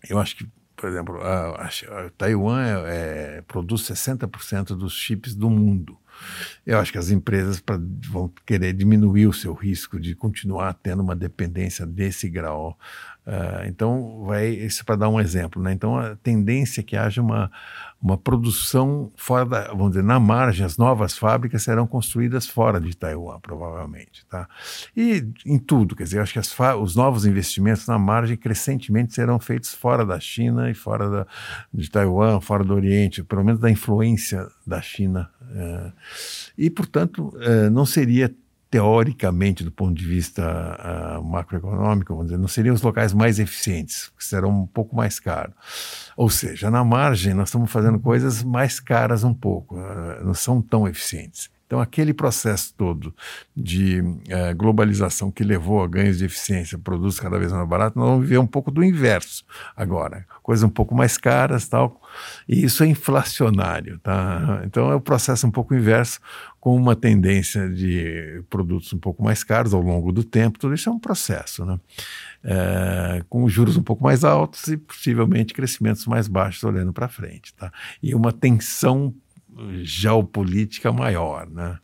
eu 0.08 0.18
acho 0.18 0.36
que 0.36 0.46
por 0.84 0.90
exemplo, 0.90 1.18
a, 1.22 1.66
a, 1.66 2.10
Taiwan 2.10 2.62
é, 2.62 3.38
é, 3.38 3.42
produz 3.48 3.84
60% 3.84 4.76
dos 4.76 4.92
chips 4.92 5.34
do 5.34 5.48
mundo. 5.48 5.96
Eu 6.66 6.78
acho 6.78 6.92
que 6.92 6.98
as 6.98 7.10
empresas 7.10 7.58
pra, 7.58 7.80
vão 8.06 8.30
querer 8.44 8.74
diminuir 8.74 9.26
o 9.26 9.32
seu 9.32 9.54
risco 9.54 9.98
de 9.98 10.14
continuar 10.14 10.74
tendo 10.74 11.02
uma 11.02 11.16
dependência 11.16 11.86
desse 11.86 12.28
grau. 12.28 12.78
Uh, 13.26 13.66
então, 13.66 14.22
vai 14.26 14.48
isso 14.48 14.84
para 14.84 14.96
dar 14.96 15.08
um 15.08 15.18
exemplo. 15.18 15.62
Né? 15.62 15.72
Então, 15.72 15.96
a 15.96 16.14
tendência 16.16 16.80
é 16.80 16.84
que 16.84 16.94
haja 16.94 17.22
uma, 17.22 17.50
uma 18.00 18.18
produção 18.18 19.10
fora 19.16 19.46
da, 19.46 19.68
vamos 19.68 19.92
dizer, 19.92 20.04
na 20.04 20.20
margem, 20.20 20.64
as 20.64 20.76
novas 20.76 21.16
fábricas 21.16 21.62
serão 21.62 21.86
construídas 21.86 22.46
fora 22.46 22.78
de 22.78 22.94
Taiwan, 22.94 23.40
provavelmente. 23.40 24.26
Tá? 24.26 24.46
E 24.94 25.26
em 25.46 25.58
tudo, 25.58 25.96
quer 25.96 26.04
dizer, 26.04 26.20
acho 26.20 26.34
que 26.34 26.38
as, 26.38 26.54
os 26.78 26.94
novos 26.94 27.24
investimentos 27.24 27.86
na 27.86 27.98
margem 27.98 28.36
crescentemente 28.36 29.14
serão 29.14 29.38
feitos 29.38 29.72
fora 29.72 30.04
da 30.04 30.20
China 30.20 30.70
e 30.70 30.74
fora 30.74 31.08
da, 31.08 31.26
de 31.72 31.90
Taiwan, 31.90 32.40
fora 32.40 32.62
do 32.62 32.74
Oriente, 32.74 33.24
pelo 33.24 33.42
menos 33.42 33.58
da 33.58 33.70
influência 33.70 34.46
da 34.66 34.82
China. 34.82 35.30
Uh, 35.40 35.92
e, 36.58 36.68
portanto, 36.68 37.34
uh, 37.36 37.70
não 37.70 37.86
seria 37.86 38.34
teoricamente, 38.74 39.62
do 39.62 39.70
ponto 39.70 39.94
de 39.94 40.04
vista 40.04 40.42
uh, 40.42 41.22
macroeconômico, 41.22 42.12
vamos 42.12 42.26
dizer, 42.26 42.40
não 42.40 42.48
seriam 42.48 42.74
os 42.74 42.82
locais 42.82 43.12
mais 43.12 43.38
eficientes, 43.38 44.10
que 44.18 44.24
serão 44.24 44.50
um 44.62 44.66
pouco 44.66 44.96
mais 44.96 45.20
caros. 45.20 45.54
Ou 46.16 46.28
seja, 46.28 46.72
na 46.72 46.82
margem, 46.84 47.34
nós 47.34 47.50
estamos 47.50 47.70
fazendo 47.70 48.00
coisas 48.00 48.42
mais 48.42 48.80
caras 48.80 49.22
um 49.22 49.32
pouco, 49.32 49.76
uh, 49.76 50.24
não 50.24 50.34
são 50.34 50.60
tão 50.60 50.88
eficientes. 50.88 51.53
Então, 51.66 51.80
aquele 51.80 52.12
processo 52.12 52.74
todo 52.76 53.14
de 53.56 54.00
uh, 54.00 54.54
globalização 54.56 55.30
que 55.30 55.42
levou 55.42 55.82
a 55.82 55.88
ganhos 55.88 56.18
de 56.18 56.24
eficiência, 56.24 56.78
produtos 56.78 57.18
cada 57.18 57.38
vez 57.38 57.52
mais 57.52 57.68
baratos, 57.68 57.96
nós 57.96 58.08
vamos 58.08 58.24
viver 58.24 58.38
um 58.38 58.46
pouco 58.46 58.70
do 58.70 58.84
inverso 58.84 59.44
agora. 59.76 60.26
Coisas 60.42 60.62
um 60.62 60.68
pouco 60.68 60.94
mais 60.94 61.16
caras 61.16 61.66
tal, 61.66 62.00
e 62.48 62.64
isso 62.64 62.84
é 62.84 62.86
inflacionário. 62.86 63.98
Tá? 64.00 64.62
Então, 64.64 64.90
é 64.90 64.94
o 64.94 65.00
processo 65.00 65.46
um 65.46 65.50
pouco 65.50 65.74
inverso, 65.74 66.20
com 66.64 66.74
uma 66.74 66.96
tendência 66.96 67.68
de 67.68 68.42
produtos 68.48 68.90
um 68.94 68.98
pouco 68.98 69.22
mais 69.22 69.44
caros 69.44 69.74
ao 69.74 69.82
longo 69.82 70.10
do 70.10 70.24
tempo, 70.24 70.58
tudo 70.58 70.74
isso 70.74 70.88
é 70.88 70.92
um 70.92 70.98
processo, 70.98 71.62
né? 71.66 71.78
É, 72.42 73.22
com 73.28 73.46
juros 73.46 73.76
um 73.76 73.82
pouco 73.82 74.02
mais 74.02 74.24
altos 74.24 74.68
e 74.68 74.78
possivelmente 74.78 75.52
crescimentos 75.52 76.06
mais 76.06 76.26
baixos 76.26 76.64
olhando 76.64 76.90
para 76.90 77.06
frente, 77.06 77.52
tá? 77.54 77.70
E 78.02 78.14
uma 78.14 78.32
tensão 78.32 79.14
geopolítica 79.82 80.92
maior, 80.92 81.48
né? 81.48 81.78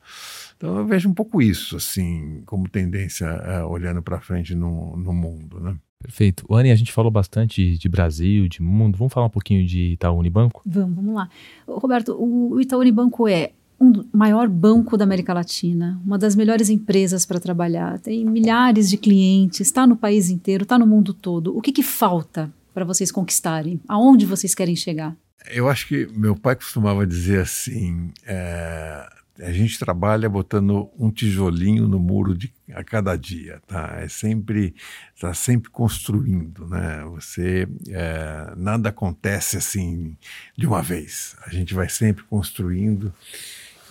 Então 0.57 0.79
eu 0.79 0.87
vejo 0.87 1.09
um 1.09 1.15
pouco 1.15 1.41
isso, 1.41 1.77
assim, 1.77 2.43
como 2.45 2.69
tendência 2.69 3.27
é, 3.27 3.65
olhando 3.65 4.03
para 4.03 4.21
frente 4.21 4.55
no, 4.55 4.97
no 4.97 5.13
mundo, 5.13 5.59
né? 5.61 5.77
Perfeito. 5.99 6.47
Anne, 6.51 6.71
a 6.71 6.77
gente 6.77 6.93
falou 6.93 7.11
bastante 7.11 7.77
de 7.77 7.89
Brasil, 7.89 8.49
de 8.49 8.63
mundo. 8.63 8.97
Vamos 8.97 9.13
falar 9.13 9.27
um 9.27 9.31
pouquinho 9.31 9.67
de 9.67 9.93
Itaú 9.93 10.19
Unibanco? 10.19 10.63
Vamos, 10.65 10.97
vamos 10.97 11.15
lá. 11.15 11.29
Roberto, 11.69 12.17
o 12.19 12.59
Itaú 12.59 12.81
Unibanco 12.81 13.29
é 13.29 13.53
um 13.81 14.05
maior 14.13 14.49
banco 14.49 14.97
da 14.97 15.05
América 15.05 15.33
Latina, 15.33 16.01
uma 16.05 16.19
das 16.19 16.37
melhores 16.37 16.69
empresas 16.69 17.25
para 17.25 17.41
trabalhar, 17.41 17.99
tem 17.99 18.27
milhares 18.27 18.91
de 18.91 18.99
clientes, 18.99 19.61
está 19.61 19.87
no 19.87 19.97
país 19.97 20.29
inteiro, 20.29 20.65
está 20.65 20.79
no 20.79 20.87
mundo 20.87 21.15
todo. 21.15 21.57
O 21.57 21.63
que, 21.63 21.73
que 21.73 21.83
falta 21.83 22.53
para 22.75 22.85
vocês 22.85 23.11
conquistarem? 23.11 23.81
Aonde 23.89 24.27
vocês 24.27 24.55
querem 24.55 24.77
chegar? 24.77 25.17
Eu 25.49 25.69
acho 25.69 25.87
que 25.89 26.07
meu 26.13 26.37
pai 26.37 26.57
costumava 26.57 27.07
dizer 27.07 27.41
assim: 27.41 28.13
é, 28.27 29.09
a 29.43 29.53
gente 29.53 29.79
trabalha 29.79 30.29
botando 30.29 30.91
um 30.99 31.11
tijolinho 31.11 31.89
no 31.89 31.99
muro 31.99 32.37
de, 32.37 32.53
a 32.73 32.85
cada 32.85 33.17
dia, 33.17 33.61
tá? 33.67 33.99
É 34.01 34.09
sempre 34.09 34.75
está 35.15 35.33
sempre 35.35 35.71
construindo, 35.71 36.67
né? 36.67 37.05
Você 37.11 37.67
é, 37.89 38.53
nada 38.57 38.91
acontece 38.91 39.57
assim 39.57 40.17
de 40.57 40.67
uma 40.67 40.83
vez. 40.83 41.37
A 41.47 41.51
gente 41.51 41.75
vai 41.75 41.89
sempre 41.89 42.25
construindo. 42.25 43.13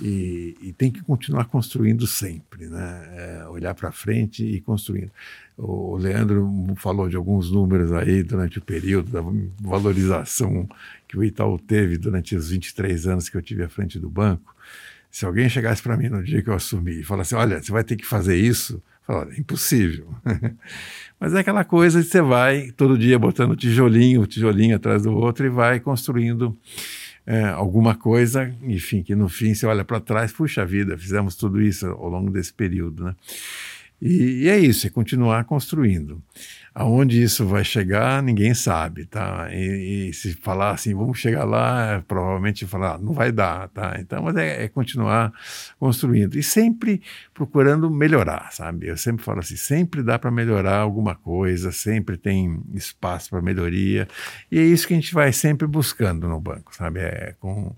E, 0.02 0.56
e, 0.62 0.74
tem 0.74 0.90
que 0.90 1.02
continuar 1.02 1.46
construindo 1.46 2.08
sempre, 2.08 2.68
né? 2.68 3.10
É, 3.16 3.48
olhar 3.48 3.74
para 3.74 3.92
frente 3.92 4.46
e 4.46 4.62
construindo. 4.62 5.12
O 5.58 5.98
Leandro 5.98 6.50
falou 6.78 7.10
de 7.10 7.18
alguns 7.18 7.52
números 7.52 7.92
aí 7.92 8.24
durante 8.24 8.60
o 8.60 8.62
período 8.62 9.12
da 9.12 9.22
valorização 9.60 10.68
que 11.08 11.18
o 11.18 11.24
Itaú 11.24 11.60
teve 11.60 11.98
durante 11.98 12.34
os 12.36 12.50
23 12.50 13.08
anos 13.08 13.28
que 13.28 13.36
eu 13.36 13.42
tive 13.42 13.64
à 13.64 13.70
frente 13.70 14.00
do 14.00 14.10
banco. 14.10 14.56
Se 15.12 15.26
alguém 15.26 15.50
chegasse 15.50 15.82
para 15.82 15.98
mim 15.98 16.08
no 16.08 16.24
dia 16.24 16.42
que 16.42 16.50
eu 16.50 16.54
assumi 16.54 17.00
e 17.00 17.04
falasse, 17.04 17.36
olha, 17.36 17.62
você 17.62 17.72
vai 17.72 17.84
ter 17.84 17.98
que 17.98 18.06
fazer 18.06 18.38
isso, 18.38 18.76
eu 18.76 19.16
falaria, 19.16 19.34
é 19.34 19.40
impossível. 19.40 20.08
Mas 21.20 21.34
é 21.34 21.40
aquela 21.40 21.66
coisa 21.66 22.02
que 22.02 22.08
você 22.08 22.22
vai 22.22 22.72
todo 22.72 22.98
dia 22.98 23.18
botando 23.18 23.56
tijolinho, 23.56 24.26
tijolinho 24.28 24.76
atrás 24.76 25.04
do 25.04 25.12
outro 25.12 25.46
e 25.46 25.50
vai 25.50 25.80
construindo 25.80 26.56
é, 27.30 27.44
alguma 27.44 27.94
coisa, 27.94 28.52
enfim, 28.64 29.04
que 29.04 29.14
no 29.14 29.30
fim 29.30 29.54
você 29.54 29.68
olha 29.68 29.86
para 29.86 30.00
trás, 30.00 30.32
puxa 30.32 30.66
vida, 30.66 30.98
fizemos 30.98 31.36
tudo 31.36 31.62
isso 31.62 31.86
ao 31.86 32.10
longo 32.10 32.32
desse 32.32 32.52
período, 32.52 33.04
né? 33.04 33.16
E, 34.02 34.46
e 34.46 34.50
é 34.50 34.58
isso, 34.58 34.88
é 34.88 34.90
continuar 34.90 35.44
construindo. 35.44 36.20
Aonde 36.80 37.22
isso 37.22 37.46
vai 37.46 37.62
chegar, 37.62 38.24
ninguém 38.24 38.54
sabe, 38.54 39.04
tá? 39.04 39.50
E, 39.52 40.08
e, 40.08 40.14
se 40.14 40.34
falar 40.34 40.72
assim, 40.72 40.96
vamos 40.96 41.20
chegar 41.20 41.44
lá, 41.44 42.02
provavelmente 42.08 42.66
falar, 42.66 42.98
não 42.98 43.12
vai 43.12 43.34
dar, 43.34 43.68
tá? 43.68 43.98
Então, 44.00 44.24
mas 44.24 44.38
é, 44.38 44.64
é, 44.64 44.70
continuar 44.70 45.34
construindo 45.78 46.40
e 46.40 46.42
sempre 46.42 47.02
procurando 47.34 47.92
melhorar, 47.92 48.54
sabe? 48.54 48.88
Eu 48.88 48.96
sempre 48.96 49.26
falo 49.26 49.40
assim, 49.40 49.58
sempre 49.58 50.02
dá 50.02 50.18
para 50.18 50.32
melhorar 50.32 50.78
alguma 50.78 51.16
coisa, 51.16 51.74
sempre 51.74 52.16
tem 52.16 52.64
espaço 52.74 53.30
para 53.32 53.42
melhoria 53.42 54.08
e 54.50 54.58
é 54.58 54.64
isso 54.64 54.88
que 54.88 54.94
a 54.94 54.98
gente 54.98 55.14
vai 55.14 55.34
sempre 55.34 55.68
buscando 55.68 56.30
no 56.30 56.40
banco, 56.40 56.74
sabe? 56.74 57.02
É 57.02 57.36
com 57.42 57.76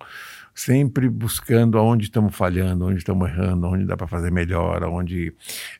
sempre 0.62 1.10
buscando 1.10 1.80
aonde 1.80 2.04
estamos 2.04 2.36
falhando, 2.36 2.86
onde 2.86 3.00
estamos 3.00 3.28
errando, 3.28 3.65
onde 3.65 3.84
dá 3.84 3.97
para 3.97 4.06
fazer 4.06 4.32
melhor, 4.32 4.84
onde, 4.84 5.34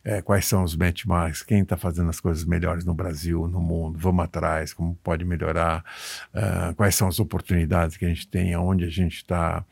é, 0.04 0.24
quais 0.24 0.46
são 0.46 0.63
os 0.63 0.74
benchmarks, 0.74 1.44
quem 1.44 1.62
está 1.62 1.78
fazendo 1.78 2.10
as 2.10 2.20
coisas 2.20 2.44
melhores 2.44 2.84
no 2.84 2.96
Brasil, 2.96 3.48
no 3.48 3.62
mundo, 3.62 4.00
vamos 4.00 4.26
atrás, 4.26 4.74
como 4.74 4.96
pode 5.04 5.24
melhorar, 5.24 5.86
uh, 6.34 6.74
quais 6.74 6.96
são 6.96 7.08
as 7.08 7.20
oportunidades 7.20 7.96
que 7.96 8.06
a 8.06 8.08
gente 8.08 8.28
tem, 8.28 8.56
aonde 8.56 8.84
a 8.84 8.89
gente 8.89 9.17
está 9.17 9.63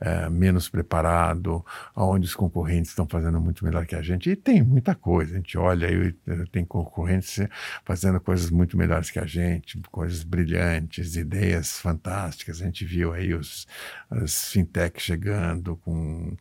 uh, 0.00 0.30
menos 0.32 0.68
preparado, 0.68 1.64
aonde 1.94 2.26
os 2.26 2.34
concorrentes 2.34 2.90
estão 2.90 3.06
fazendo 3.06 3.40
muito 3.40 3.64
melhor 3.64 3.86
que 3.86 3.94
a 3.94 4.02
gente. 4.02 4.30
E 4.30 4.34
tem 4.34 4.64
muita 4.64 4.96
coisa, 4.96 5.34
a 5.34 5.36
gente 5.36 5.56
olha 5.56 5.88
e 5.88 6.12
tem 6.50 6.64
concorrentes 6.64 7.38
fazendo 7.84 8.18
coisas 8.20 8.50
muito 8.50 8.76
melhores 8.76 9.12
que 9.12 9.20
a 9.20 9.26
gente, 9.26 9.80
coisas 9.92 10.24
brilhantes, 10.24 11.14
ideias 11.14 11.78
fantásticas. 11.78 12.60
A 12.60 12.64
gente 12.64 12.84
viu 12.84 13.12
aí 13.12 13.32
os, 13.32 13.68
as 14.10 14.55
fintech 14.56 14.98
chegando 14.98 15.76
com 15.76 16.34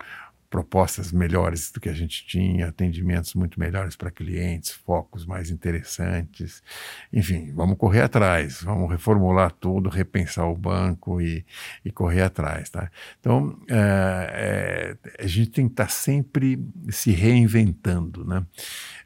propostas 0.50 1.12
melhores 1.12 1.72
do 1.72 1.80
que 1.80 1.90
a 1.90 1.94
gente 1.94 2.26
tinha, 2.26 2.68
atendimentos 2.68 3.34
muito 3.34 3.60
melhores 3.60 3.96
para 3.96 4.12
clientes, 4.12 4.72
focos 4.72 5.26
mais 5.26 5.50
interessantes. 5.50 6.64
Enfim, 7.12 7.52
vamos 7.54 7.78
correr 7.78 8.02
atrás, 8.02 8.62
vamos 8.62 8.90
reformular 8.90 9.52
tudo, 9.52 9.90
repensar 9.90 10.48
o 10.48 10.56
banco 10.56 11.22
e, 11.22 11.46
e 11.84 11.92
correr 11.92 12.22
atrás. 12.22 12.70
Tá? 12.70 12.90
Então, 13.20 13.58
é, 13.70 14.96
é, 15.18 15.24
a 15.24 15.28
gente 15.28 15.52
tem 15.52 15.68
que 15.68 15.74
estar 15.74 15.86
tá 15.86 15.90
sempre 15.90 16.60
se 16.90 17.12
reinventando. 17.12 18.26
Né? 18.26 18.46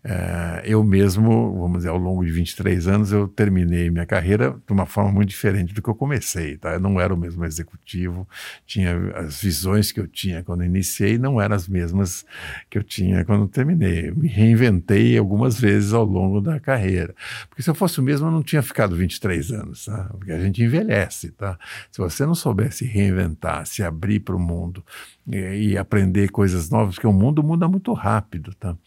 É, 0.04 0.63
eu 0.65 0.84
mesmo, 0.84 1.60
vamos 1.60 1.80
dizer, 1.80 1.89
ao 1.89 1.97
longo 1.97 2.23
de 2.23 2.32
23 2.32 2.88
anos, 2.88 3.12
eu 3.12 3.28
terminei 3.28 3.89
minha 3.89 4.06
carreira 4.06 4.56
de 4.65 4.73
uma 4.73 4.86
forma 4.86 5.12
muito 5.12 5.30
diferente 5.30 5.73
do 5.73 5.82
que 5.82 5.89
eu 5.89 5.95
comecei. 5.95 6.58
Tá? 6.58 6.73
Eu 6.73 6.80
não 6.80 6.99
era 6.99 7.13
o 7.13 7.17
mesmo 7.17 7.43
executivo, 7.45 8.28
tinha 8.65 8.95
as 9.15 9.41
visões 9.41 9.91
que 9.91 9.99
eu 9.99 10.08
tinha 10.08 10.43
quando 10.43 10.63
iniciei, 10.63 11.17
não 11.17 11.29
eram 11.42 11.54
as 11.54 11.68
mesmas 11.68 12.26
que 12.70 12.78
eu 12.78 12.84
tinha 12.84 13.26
quando 13.26 13.46
terminei. 13.50 14.10
Eu 14.10 14.15
me 14.15 14.30
reinventei 14.30 15.18
algumas 15.18 15.60
vezes 15.60 15.92
ao 15.92 16.06
longo 16.06 16.39
da 16.39 16.58
carreira. 16.62 17.13
Porque 17.50 17.62
se 17.62 17.70
eu 17.70 17.76
fosse 17.76 18.00
o 18.00 18.04
mesmo, 18.04 18.28
eu 18.28 18.32
não 18.32 18.42
tinha 18.42 18.62
ficado 18.62 18.96
23 18.96 19.52
anos, 19.52 19.86
tá? 19.86 20.10
porque 20.12 20.32
a 20.32 20.39
gente 20.39 20.63
envelhece. 20.63 21.32
Tá? 21.32 21.60
Se 21.92 22.00
você 22.00 22.26
não 22.26 22.36
soubesse 22.36 22.86
reinventar, 22.86 23.65
se 23.65 23.84
abrir 23.84 24.22
para 24.22 24.36
o 24.36 24.39
mundo 24.39 24.82
e, 25.28 25.72
e 25.72 25.78
aprender 25.78 26.30
coisas 26.30 26.70
novas, 26.70 26.96
porque 26.96 27.08
o 27.08 27.12
mundo 27.12 27.44
muda 27.44 27.68
muito 27.68 27.92
rápido. 27.92 28.56
Tá? 28.56 28.78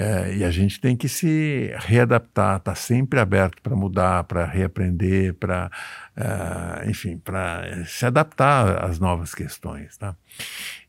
É, 0.00 0.36
e 0.36 0.44
a 0.44 0.50
gente 0.52 0.80
tem 0.80 0.96
que 0.96 1.08
se 1.08 1.72
readaptar, 1.74 2.58
estar 2.58 2.60
tá 2.60 2.74
sempre 2.76 3.18
aberto 3.18 3.60
para 3.60 3.74
mudar, 3.74 4.22
para 4.22 4.46
reaprender, 4.46 5.34
para, 5.34 5.68
uh, 6.16 6.88
enfim, 6.88 7.18
para 7.18 7.84
se 7.84 8.06
adaptar 8.06 8.84
às 8.84 9.00
novas 9.00 9.34
questões. 9.34 9.96
Tá? 9.96 10.14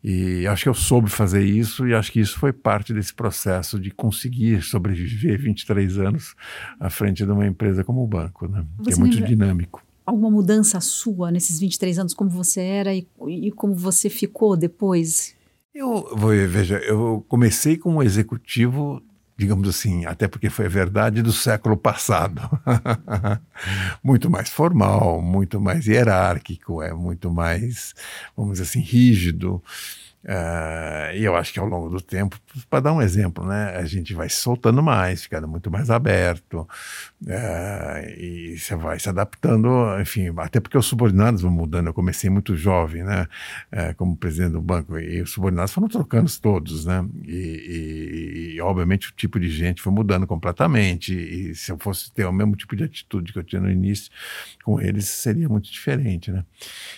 E 0.03 0.45
acho 0.45 0.61
que 0.61 0.69
eu 0.69 0.75
soube 0.75 1.09
fazer 1.09 1.43
isso 1.43 1.87
e 1.87 1.95
acho 1.95 2.11
que 2.11 2.19
isso 2.19 2.37
foi 2.37 2.53
parte 2.53 2.93
desse 2.93 3.11
processo 3.11 3.79
de 3.79 3.89
conseguir 3.89 4.61
sobreviver 4.61 5.41
23 5.41 5.97
anos 5.97 6.35
à 6.79 6.91
frente 6.91 7.25
de 7.25 7.31
uma 7.31 7.47
empresa 7.47 7.83
como 7.83 8.03
o 8.03 8.07
banco, 8.07 8.47
né? 8.47 8.63
que 8.83 8.93
é 8.93 8.95
muito 8.95 9.19
dinâmico. 9.23 9.83
Alguma 10.05 10.29
mudança 10.29 10.79
sua 10.79 11.31
nesses 11.31 11.59
23 11.59 11.97
anos, 11.97 12.13
como 12.13 12.29
você 12.29 12.61
era 12.61 12.93
e, 12.93 13.07
e 13.27 13.51
como 13.51 13.73
você 13.73 14.07
ficou 14.07 14.55
depois? 14.55 15.35
Eu 15.73 16.15
veja, 16.47 16.77
eu 16.79 17.23
comecei 17.27 17.77
como 17.77 18.01
executivo, 18.01 19.01
digamos 19.38 19.69
assim, 19.69 20.05
até 20.05 20.27
porque 20.27 20.49
foi 20.49 20.67
verdade 20.67 21.21
do 21.21 21.32
século 21.32 21.77
passado, 21.77 22.41
muito 24.03 24.29
mais 24.29 24.49
formal, 24.49 25.21
muito 25.21 25.62
mais 25.62 25.86
hierárquico, 25.86 26.82
é 26.82 26.91
muito 26.93 27.32
mais, 27.32 27.93
vamos 28.36 28.53
dizer 28.53 28.63
assim, 28.63 28.82
rígido. 28.82 29.63
Uh, 30.21 31.15
e 31.15 31.23
eu 31.23 31.34
acho 31.34 31.53
que 31.53 31.60
ao 31.60 31.65
longo 31.65 31.89
do 31.89 32.01
tempo, 32.01 32.38
para 32.69 32.82
dar 32.82 32.93
um 32.93 33.01
exemplo, 33.01 33.45
né, 33.45 33.77
a 33.77 33.86
gente 33.86 34.13
vai 34.13 34.27
se 34.27 34.36
soltando 34.36 34.84
mais, 34.84 35.23
ficando 35.23 35.47
muito 35.47 35.71
mais 35.71 35.89
aberto, 35.89 36.67
uh, 37.23 38.10
e 38.17 38.58
você 38.60 38.75
vai 38.75 38.99
se 38.99 39.08
adaptando, 39.08 39.69
enfim, 40.01 40.34
até 40.38 40.60
porque 40.60 40.77
os 40.77 40.86
subordinados 40.86 41.41
vão 41.41 41.51
mudando. 41.51 41.88
Eu 41.88 41.93
comecei 41.93 42.29
muito 42.29 42.53
jovem, 42.53 43.01
né, 43.01 43.27
uh, 43.71 43.95
como 43.95 44.17
presidente 44.17 44.51
do 44.51 44.62
banco, 44.62 44.99
e 44.99 45.21
os 45.21 45.32
subordinados 45.32 45.71
foram 45.73 45.88
trocando 45.88 46.29
todos, 46.41 46.86
né, 46.86 47.05
e, 47.23 47.32
e, 47.32 48.55
e, 48.55 48.62
obviamente 48.62 49.10
o 49.10 49.13
tipo 49.13 49.39
de 49.39 49.49
gente 49.49 49.82
foi 49.82 49.93
mudando 49.93 50.27
completamente. 50.27 51.13
E 51.13 51.55
se 51.55 51.71
eu 51.71 51.77
fosse 51.77 52.12
ter 52.12 52.25
o 52.25 52.34
mesmo 52.34 52.58
tipo 52.58 52.75
de 52.75 52.84
atitude 52.84 53.32
que 53.32 53.39
eu 53.39 53.43
tinha 53.43 53.62
no 53.62 53.71
início 53.71 54.12
com 54.65 54.82
eles, 54.82 55.08
seria 55.08 55.47
muito 55.47 55.71
diferente, 55.71 56.29
né. 56.29 56.43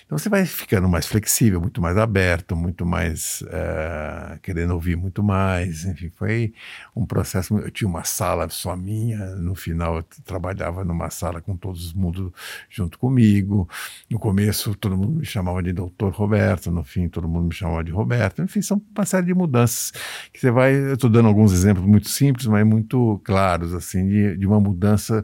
Então 0.05 0.17
você 0.17 0.27
vai 0.27 0.43
ficando 0.43 0.89
mais 0.89 1.05
flexível, 1.05 1.61
muito 1.61 1.79
mais 1.79 1.97
aberto, 1.97 2.55
muito 2.55 2.83
mais 2.83 3.10
mais, 3.11 3.41
uh, 3.41 4.39
querendo 4.41 4.71
ouvir 4.71 4.95
muito 4.95 5.21
mais. 5.21 5.85
Enfim, 5.85 6.09
foi 6.09 6.53
um 6.95 7.05
processo. 7.05 7.57
Eu 7.57 7.69
tinha 7.69 7.87
uma 7.87 8.03
sala 8.03 8.47
só 8.49 8.75
minha, 8.75 9.35
no 9.35 9.53
final 9.53 9.97
eu 9.97 10.03
trabalhava 10.25 10.83
numa 10.83 11.09
sala 11.09 11.41
com 11.41 11.55
todo 11.55 11.77
mundo 11.95 12.33
junto 12.69 12.97
comigo. 12.97 13.67
No 14.09 14.17
começo 14.17 14.73
todo 14.75 14.97
mundo 14.97 15.19
me 15.19 15.25
chamava 15.25 15.61
de 15.61 15.73
doutor 15.73 16.13
Roberto, 16.13 16.71
no 16.71 16.83
fim 16.83 17.07
todo 17.07 17.27
mundo 17.27 17.47
me 17.47 17.53
chamava 17.53 17.83
de 17.83 17.91
Roberto. 17.91 18.41
Enfim, 18.41 18.61
são 18.61 18.81
uma 18.95 19.05
série 19.05 19.27
de 19.27 19.33
mudanças 19.33 19.91
que 20.31 20.39
você 20.39 20.51
vai. 20.51 20.73
Eu 20.73 20.93
estou 20.93 21.09
dando 21.09 21.27
alguns 21.27 21.51
exemplos 21.53 21.85
muito 21.85 22.09
simples, 22.09 22.47
mas 22.47 22.65
muito 22.65 23.19
claros, 23.23 23.73
assim, 23.73 24.07
de, 24.07 24.37
de 24.37 24.47
uma 24.47 24.59
mudança 24.59 25.23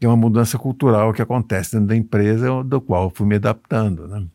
é 0.00 0.08
uma 0.08 0.16
mudança 0.16 0.58
cultural 0.58 1.14
que 1.14 1.22
acontece 1.22 1.72
dentro 1.72 1.88
da 1.88 1.96
empresa, 1.96 2.62
do 2.62 2.78
qual 2.80 3.04
eu 3.04 3.10
fui 3.10 3.26
me 3.26 3.36
adaptando, 3.36 4.06
né? 4.06 4.26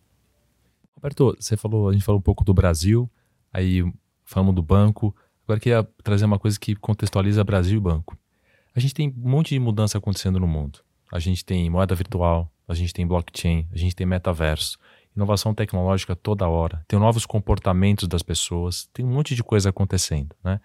Roberto, 0.99 1.33
você 1.39 1.55
falou, 1.55 1.87
a 1.87 1.93
gente 1.93 2.03
falou 2.03 2.19
um 2.19 2.21
pouco 2.21 2.43
do 2.43 2.53
Brasil, 2.53 3.09
aí 3.53 3.81
falamos 4.25 4.53
do 4.53 4.61
banco. 4.61 5.15
Agora 5.45 5.57
queria 5.57 5.87
trazer 6.03 6.25
uma 6.25 6.37
coisa 6.37 6.59
que 6.59 6.75
contextualiza 6.75 7.41
Brasil 7.41 7.77
e 7.77 7.81
banco. 7.81 8.17
A 8.75 8.81
gente 8.81 8.93
tem 8.93 9.07
um 9.07 9.29
monte 9.29 9.49
de 9.51 9.59
mudança 9.59 9.97
acontecendo 9.97 10.39
no 10.39 10.47
mundo. 10.47 10.79
A 11.09 11.17
gente 11.17 11.43
tem 11.45 11.69
moeda 11.69 11.95
virtual, 11.95 12.51
a 12.67 12.73
gente 12.73 12.93
tem 12.93 13.07
blockchain, 13.07 13.65
a 13.71 13.77
gente 13.77 13.95
tem 13.95 14.05
metaverso, 14.05 14.77
inovação 15.15 15.53
tecnológica 15.53 16.15
toda 16.17 16.47
hora, 16.47 16.83
tem 16.87 16.99
novos 16.99 17.25
comportamentos 17.25 18.07
das 18.07 18.21
pessoas, 18.21 18.89
tem 18.93 19.05
um 19.05 19.09
monte 19.09 19.33
de 19.35 19.43
coisa 19.43 19.69
acontecendo, 19.69 20.35
né? 20.43 20.59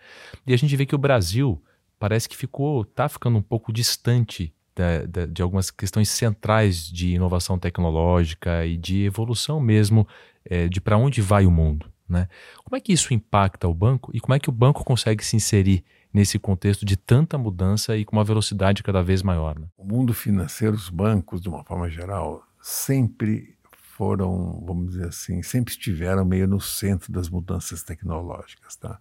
E 0.44 0.52
a 0.52 0.56
gente 0.56 0.76
vê 0.76 0.84
que 0.84 0.94
o 0.94 0.98
Brasil 0.98 1.62
parece 1.98 2.28
que 2.28 2.36
ficou, 2.36 2.84
tá 2.84 3.08
ficando 3.08 3.38
um 3.38 3.42
pouco 3.42 3.72
distante 3.72 4.52
de, 4.74 5.06
de, 5.06 5.26
de, 5.28 5.42
algumas 5.42 5.70
questões 5.70 6.08
centrais 6.08 6.87
de 6.87 7.14
inovação 7.14 7.58
tecnológica 7.58 8.66
e 8.66 8.76
de 8.76 9.04
evolução 9.04 9.60
mesmo 9.60 10.06
é, 10.44 10.68
de 10.68 10.80
para 10.80 10.96
onde 10.96 11.22
vai 11.22 11.46
o 11.46 11.50
mundo. 11.50 11.87
Né? 12.08 12.28
Como 12.62 12.76
é 12.76 12.80
que 12.80 12.92
isso 12.92 13.14
impacta 13.14 13.66
o 13.66 13.74
banco 13.74 14.10
e 14.14 14.20
como 14.20 14.34
é 14.34 14.38
que 14.38 14.48
o 14.48 14.52
banco 14.52 14.84
consegue 14.84 15.24
se 15.24 15.37
inserir 15.37 15.84
nesse 16.12 16.38
contexto 16.38 16.84
de 16.84 16.96
tanta 16.96 17.38
mudança 17.38 17.96
e 17.96 18.04
com 18.04 18.16
uma 18.16 18.24
velocidade 18.24 18.82
cada 18.82 19.02
vez 19.02 19.22
maior? 19.22 19.58
Né? 19.58 19.66
O 19.76 19.84
mundo 19.84 20.12
financeiro, 20.12 20.74
os 20.74 20.90
bancos, 20.90 21.40
de 21.40 21.48
uma 21.48 21.64
forma 21.64 21.88
geral, 21.88 22.42
sempre 22.60 23.54
foram, 23.96 24.62
vamos 24.66 24.90
dizer 24.90 25.08
assim, 25.08 25.42
sempre 25.42 25.72
estiveram 25.72 26.24
meio 26.24 26.48
no 26.48 26.60
centro 26.60 27.12
das 27.12 27.28
mudanças 27.28 27.82
tecnológicas. 27.82 28.76
Tá? 28.76 28.98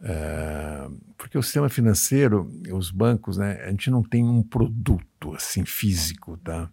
É, 0.00 0.88
porque 1.16 1.36
o 1.36 1.42
sistema 1.42 1.68
financeiro, 1.68 2.48
os 2.72 2.90
bancos, 2.90 3.36
né, 3.36 3.60
a 3.64 3.70
gente 3.70 3.90
não 3.90 4.02
tem 4.02 4.24
um 4.24 4.42
produto 4.42 5.17
assim 5.34 5.64
físico, 5.64 6.36
tá? 6.38 6.68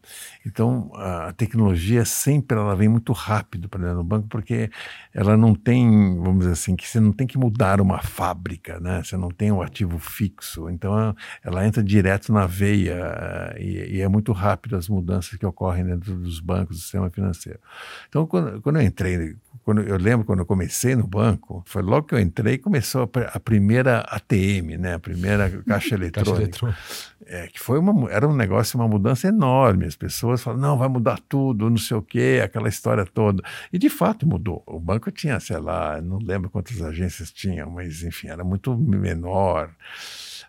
Então 0.46 0.92
a, 0.96 1.34
tecnologia 1.34 2.06
sempre 2.06 2.58
ela 2.58 2.76
vem 2.76 2.88
muito 2.88 3.12
rápido 3.14 3.68
para 3.68 3.82
dentro 3.82 3.98
do 3.98 4.04
banco 4.04 4.28
porque 4.28 4.70
ela 5.14 5.36
não 5.36 5.54
tem, 5.56 6.16
vamos 6.20 6.40
dizer 6.40 6.52
assim, 6.52 6.76
que 6.76 6.88
você 6.88 7.00
não 7.00 7.12
tem 7.12 7.26
que 7.26 7.38
mudar 7.38 7.82
uma 7.82 8.02
fábrica, 8.02 8.80
né? 8.80 9.04
Você 9.04 9.18
não 9.18 9.30
tem 9.30 9.52
um 9.52 9.62
ativo 9.62 9.98
fixo, 9.98 10.70
então 10.70 11.16
ela 11.44 11.66
entra 11.66 11.84
direto 11.84 12.32
na 12.32 12.46
veia 12.46 13.56
e, 13.58 13.98
e 13.98 14.02
é 14.02 14.08
muito 14.08 14.32
rápido 14.32 14.76
as 14.76 14.88
mudanças 14.88 15.38
que 15.38 15.46
ocorrem 15.46 15.86
dentro 15.86 16.16
dos 16.16 16.40
bancos 16.40 16.78
do 16.78 16.82
sistema 16.82 17.10
financeiro. 17.10 17.60
Então 18.08 18.26
quando, 18.26 18.62
quando 18.62 18.78
eu 18.78 18.82
entrei 18.84 19.36
quando 19.66 19.82
eu 19.82 19.98
lembro 19.98 20.26
quando 20.26 20.40
eu 20.40 20.46
comecei 20.46 20.96
no 20.96 21.08
banco, 21.08 21.64
foi 21.66 21.82
logo 21.82 22.08
que 22.08 22.14
eu 22.14 22.20
entrei, 22.20 22.60
começou 22.60 23.10
a, 23.16 23.20
a 23.34 23.40
primeira 23.40 24.02
ATM, 24.02 24.78
né, 24.78 24.94
a 24.94 25.00
primeira 25.00 25.50
caixa 25.64 25.96
eletrônica, 25.96 26.32
caixa 26.32 26.44
eletrônica. 26.44 26.80
É, 27.26 27.48
que 27.48 27.60
foi 27.60 27.80
uma 27.80 28.12
era 28.12 28.28
um 28.28 28.35
negócio, 28.36 28.80
uma 28.80 28.88
mudança 28.88 29.28
enorme. 29.28 29.86
As 29.86 29.96
pessoas 29.96 30.42
falam, 30.42 30.60
não, 30.60 30.78
vai 30.78 30.88
mudar 30.88 31.20
tudo, 31.28 31.70
não 31.70 31.78
sei 31.78 31.98
o 31.98 32.02
quê, 32.02 32.42
aquela 32.44 32.70
história 32.70 33.06
toda. 33.06 33.44
E 33.72 33.78
de 33.78 33.90
fato 33.90 34.28
mudou. 34.28 34.64
O 34.66 34.80
banco 34.80 35.12
tinha, 35.12 35.40
sei 35.40 35.58
lá, 35.58 36.02
não 36.02 36.18
lembro 36.18 36.50
quantas 36.50 36.82
agências 36.82 37.32
tinham, 37.32 37.70
mas 37.70 38.04
enfim, 38.04 38.28
era 38.28 38.44
muito 38.44 38.76
menor. 38.78 39.72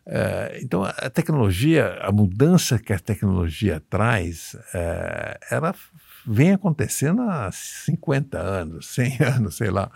É, 0.08 0.60
então, 0.62 0.84
a 0.84 1.10
tecnologia, 1.10 1.98
a 2.00 2.12
mudança 2.12 2.78
que 2.78 2.92
a 2.92 2.98
tecnologia 2.98 3.82
traz, 3.90 4.56
é, 4.72 5.38
ela 5.50 5.74
vem 6.26 6.52
acontecendo 6.52 7.22
há 7.22 7.50
50 7.52 8.38
anos, 8.38 8.86
100 8.94 9.22
anos, 9.22 9.56
sei 9.56 9.70
lá, 9.70 9.90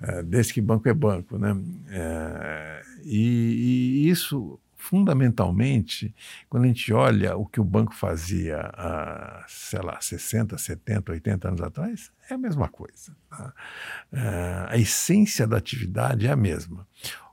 é, 0.00 0.22
desde 0.22 0.54
que 0.54 0.60
banco 0.60 0.88
é 0.88 0.94
banco. 0.94 1.38
Né? 1.38 1.56
É, 1.90 2.82
e, 3.04 4.04
e, 4.04 4.08
isso, 4.08 4.58
fundamentalmente, 4.82 6.12
quando 6.48 6.64
a 6.64 6.66
gente 6.66 6.92
olha 6.92 7.36
o 7.36 7.46
que 7.46 7.60
o 7.60 7.64
banco 7.64 7.94
fazia 7.94 8.58
há, 8.74 9.44
sei 9.46 9.80
lá, 9.80 10.00
60, 10.00 10.58
70, 10.58 11.12
80 11.12 11.48
anos 11.48 11.60
atrás, 11.62 12.10
é 12.28 12.34
a 12.34 12.38
mesma 12.38 12.68
coisa. 12.68 13.16
Tá? 13.30 13.54
É, 14.12 14.66
a 14.70 14.76
essência 14.76 15.46
da 15.46 15.56
atividade 15.56 16.26
é 16.26 16.32
a 16.32 16.36
mesma. 16.36 16.84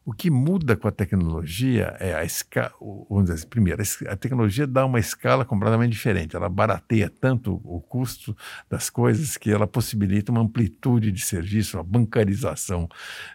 O 0.06 0.14
que 0.14 0.30
muda 0.30 0.76
com 0.76 0.88
a 0.88 0.92
tecnologia 0.92 1.96
é 2.00 2.16
a 2.16 2.24
escala. 2.24 2.72
Vamos 2.80 3.26
dizer 3.26 3.36
assim, 3.36 3.48
primeiro, 3.48 3.84
a 4.08 4.16
tecnologia 4.16 4.66
dá 4.66 4.86
uma 4.86 5.00
escala 5.00 5.44
completamente 5.44 5.92
diferente. 5.92 6.36
Ela 6.36 6.50
barateia 6.50 7.10
tanto 7.10 7.62
o 7.64 7.82
custo 7.82 8.36
das 8.70 8.90
coisas 8.90 9.38
que 9.38 9.52
ela 9.52 9.68
possibilita 9.68 10.32
uma 10.32 10.42
amplitude 10.42 11.12
de 11.12 11.22
serviço, 11.22 11.78
uma 11.78 11.84
bancarização 11.84 12.90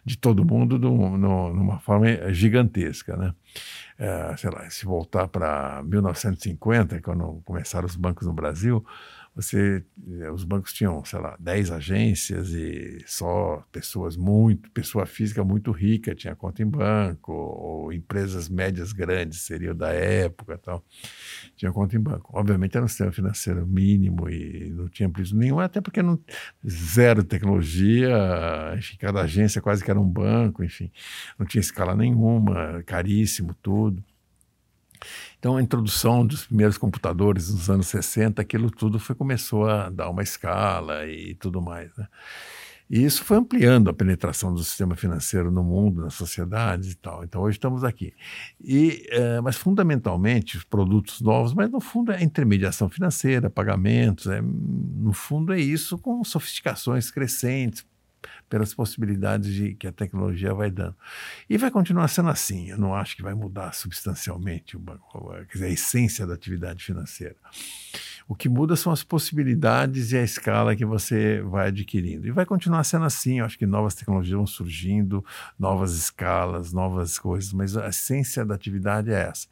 de 0.05 0.17
todo 0.17 0.45
mundo 0.45 0.79
no, 0.79 1.17
numa 1.17 1.79
forma 1.79 2.33
gigantesca. 2.33 3.17
Né? 3.17 3.33
É, 3.97 4.37
sei 4.37 4.51
lá, 4.51 4.69
se 4.71 4.85
voltar 4.85 5.29
para 5.29 5.83
1950, 5.85 7.01
quando 7.01 7.41
começaram 7.45 7.87
os 7.87 7.95
bancos 7.95 8.27
no 8.27 8.33
Brasil, 8.33 8.85
você 9.35 9.85
eh, 10.21 10.31
os 10.31 10.45
bancos 10.45 10.73
tinham, 10.73 11.05
sei 11.05 11.19
lá, 11.19 11.37
10 11.41 11.71
agências 11.73 12.51
e 12.51 13.03
só 13.07 13.65
pessoas 13.73 14.17
muito, 14.17 14.71
pessoa 14.71 15.07
física 15.07 15.43
muito 15.43 15.73
rica 15.73 16.15
tinha 16.15 16.37
conta 16.37 16.63
em 16.63 16.67
banco, 16.67 17.33
ou 17.33 17.93
empresas 17.93 18.49
médias 18.49 18.93
grandes 18.93 19.41
seriam 19.41 19.75
da 19.75 19.93
época 19.93 20.57
tal, 20.59 20.85
tinha 21.57 21.73
conta 21.73 21.97
em 21.97 22.01
banco. 22.01 22.31
Obviamente 22.33 22.77
era 22.77 22.85
um 22.85 22.89
sistema 22.89 23.11
financeiro 23.11 23.67
mínimo 23.67 24.31
e 24.31 24.71
não 24.71 24.89
tinha 24.89 25.09
preço 25.09 25.37
nenhum, 25.37 25.59
até 25.59 25.81
porque 25.81 26.03
não 26.03 26.19
zero 26.67 27.25
tecnologia, 27.25 28.17
enfim, 28.77 28.97
cada 28.99 29.23
agência 29.23 29.61
quase 29.61 29.85
que 29.85 29.91
era 29.91 30.01
um 30.01 30.09
banco, 30.09 30.63
enfim, 30.63 30.93
não 31.39 31.45
tinha 31.45 31.61
escala 31.61 31.97
nenhuma, 31.97 32.83
caríssimo 32.87 33.55
tudo. 33.61 34.03
Então, 35.39 35.57
a 35.57 35.63
introdução 35.63 36.27
dos 36.27 36.47
primeiros 36.47 36.79
computadores 36.79 37.51
nos 37.51 37.69
anos 37.69 37.87
60, 37.89 38.41
aquilo 38.41 38.71
tudo 38.71 38.99
foi, 38.99 39.15
começou 39.15 39.69
a 39.69 39.91
dar 39.91 40.09
uma 40.11 40.23
escala 40.23 41.07
e 41.07 41.35
tudo 41.35 41.61
mais. 41.61 41.95
Né? 41.97 42.07
E 42.89 43.03
isso 43.03 43.25
foi 43.25 43.39
ampliando 43.39 43.89
a 43.89 43.95
penetração 43.95 44.53
do 44.53 44.63
sistema 44.63 44.95
financeiro 44.95 45.51
no 45.51 45.65
mundo, 45.65 46.03
nas 46.03 46.15
sociedades 46.15 46.93
e 46.93 46.97
tal. 46.97 47.25
Então, 47.25 47.41
hoje 47.41 47.57
estamos 47.57 47.83
aqui. 47.83 48.13
E, 48.63 49.07
é, 49.09 49.41
mas, 49.41 49.57
fundamentalmente, 49.57 50.59
os 50.59 50.65
produtos 50.65 51.21
novos, 51.21 51.55
mas 51.55 51.71
no 51.71 51.81
fundo 51.81 52.13
é 52.13 52.23
intermediação 52.23 52.91
financeira, 52.91 53.49
pagamentos, 53.49 54.27
é, 54.27 54.41
no 54.43 55.13
fundo 55.13 55.53
é 55.53 55.59
isso 55.59 55.97
com 55.97 56.23
sofisticações 56.25 57.11
crescentes, 57.11 57.87
pelas 58.49 58.75
possibilidades 58.75 59.53
de, 59.53 59.75
que 59.75 59.87
a 59.87 59.93
tecnologia 59.93 60.55
vai 60.55 60.71
dando. 60.71 60.97
E 61.49 61.57
vai 61.59 61.71
continuar 61.71 62.09
sendo 62.09 62.29
assim. 62.29 62.69
Eu 62.71 62.79
não 62.79 62.95
acho 62.95 63.17
que 63.17 63.23
vai 63.23 63.35
mudar 63.35 63.73
substancialmente 63.73 64.77
banco, 64.77 65.31
quer 65.49 65.53
dizer, 65.53 65.67
a 65.67 65.71
essência 65.71 66.27
da 66.27 66.35
atividade 66.35 66.85
financeira. 66.85 67.37
O 68.27 68.35
que 68.35 68.49
muda 68.49 68.75
são 68.77 68.93
as 68.93 69.03
possibilidades 69.03 70.13
e 70.13 70.17
a 70.17 70.23
escala 70.23 70.75
que 70.75 70.85
você 70.85 71.43
vai 71.43 71.69
adquirindo. 71.69 72.27
E 72.27 72.31
vai 72.31 72.47
continuar 72.47 72.83
sendo 72.85 73.05
assim. 73.05 73.41
Eu 73.41 73.45
acho 73.45 73.59
que 73.59 73.67
novas 73.67 73.95
tecnologias 73.95 74.37
vão 74.37 74.47
surgindo, 74.47 75.25
novas 75.59 75.95
escalas, 75.95 76.73
novas 76.73 77.19
coisas, 77.19 77.53
mas 77.53 77.77
a 77.77 77.89
essência 77.89 78.45
da 78.45 78.55
atividade 78.55 79.11
é 79.11 79.29
essa. 79.29 79.47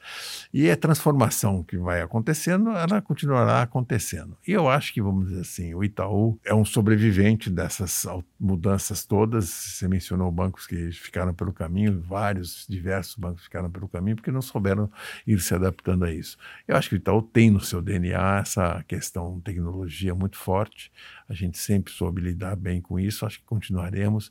E 0.52 0.70
a 0.70 0.76
transformação 0.76 1.62
que 1.62 1.76
vai 1.76 2.00
acontecendo, 2.00 2.70
ela 2.70 3.02
continuará 3.02 3.62
acontecendo. 3.62 4.36
E 4.46 4.52
eu 4.52 4.68
acho 4.68 4.92
que, 4.92 5.02
vamos 5.02 5.28
dizer 5.28 5.40
assim, 5.40 5.74
o 5.74 5.84
Itaú 5.84 6.38
é 6.44 6.54
um 6.54 6.64
sobrevivente 6.64 7.50
dessas 7.50 8.06
mudanças 8.40 9.04
todas. 9.04 9.48
Você 9.48 9.86
mencionou 9.86 10.30
bancos 10.30 10.66
que 10.66 10.90
ficaram 10.92 11.34
pelo 11.34 11.52
caminho, 11.52 12.00
vários, 12.00 12.66
diversos 12.68 13.16
bancos 13.16 13.44
ficaram 13.44 13.70
pelo 13.70 13.88
caminho, 13.88 14.16
porque 14.16 14.30
não 14.30 14.42
souberam 14.42 14.90
ir 15.26 15.40
se 15.40 15.54
adaptando 15.54 16.04
a 16.04 16.12
isso. 16.12 16.38
Eu 16.66 16.76
acho 16.76 16.88
que 16.88 16.94
o 16.94 16.98
Itaú 16.98 17.20
tem 17.20 17.50
no 17.50 17.60
seu 17.60 17.82
DNA 17.82 18.38
essa 18.38 18.61
essa 18.62 18.84
questão 18.86 19.40
tecnologia 19.40 20.14
muito 20.14 20.36
forte. 20.36 20.92
A 21.28 21.34
gente 21.34 21.58
sempre 21.58 21.92
soube 21.92 22.20
lidar 22.20 22.56
bem 22.56 22.80
com 22.80 22.98
isso, 22.98 23.26
acho 23.26 23.38
que 23.40 23.44
continuaremos. 23.44 24.30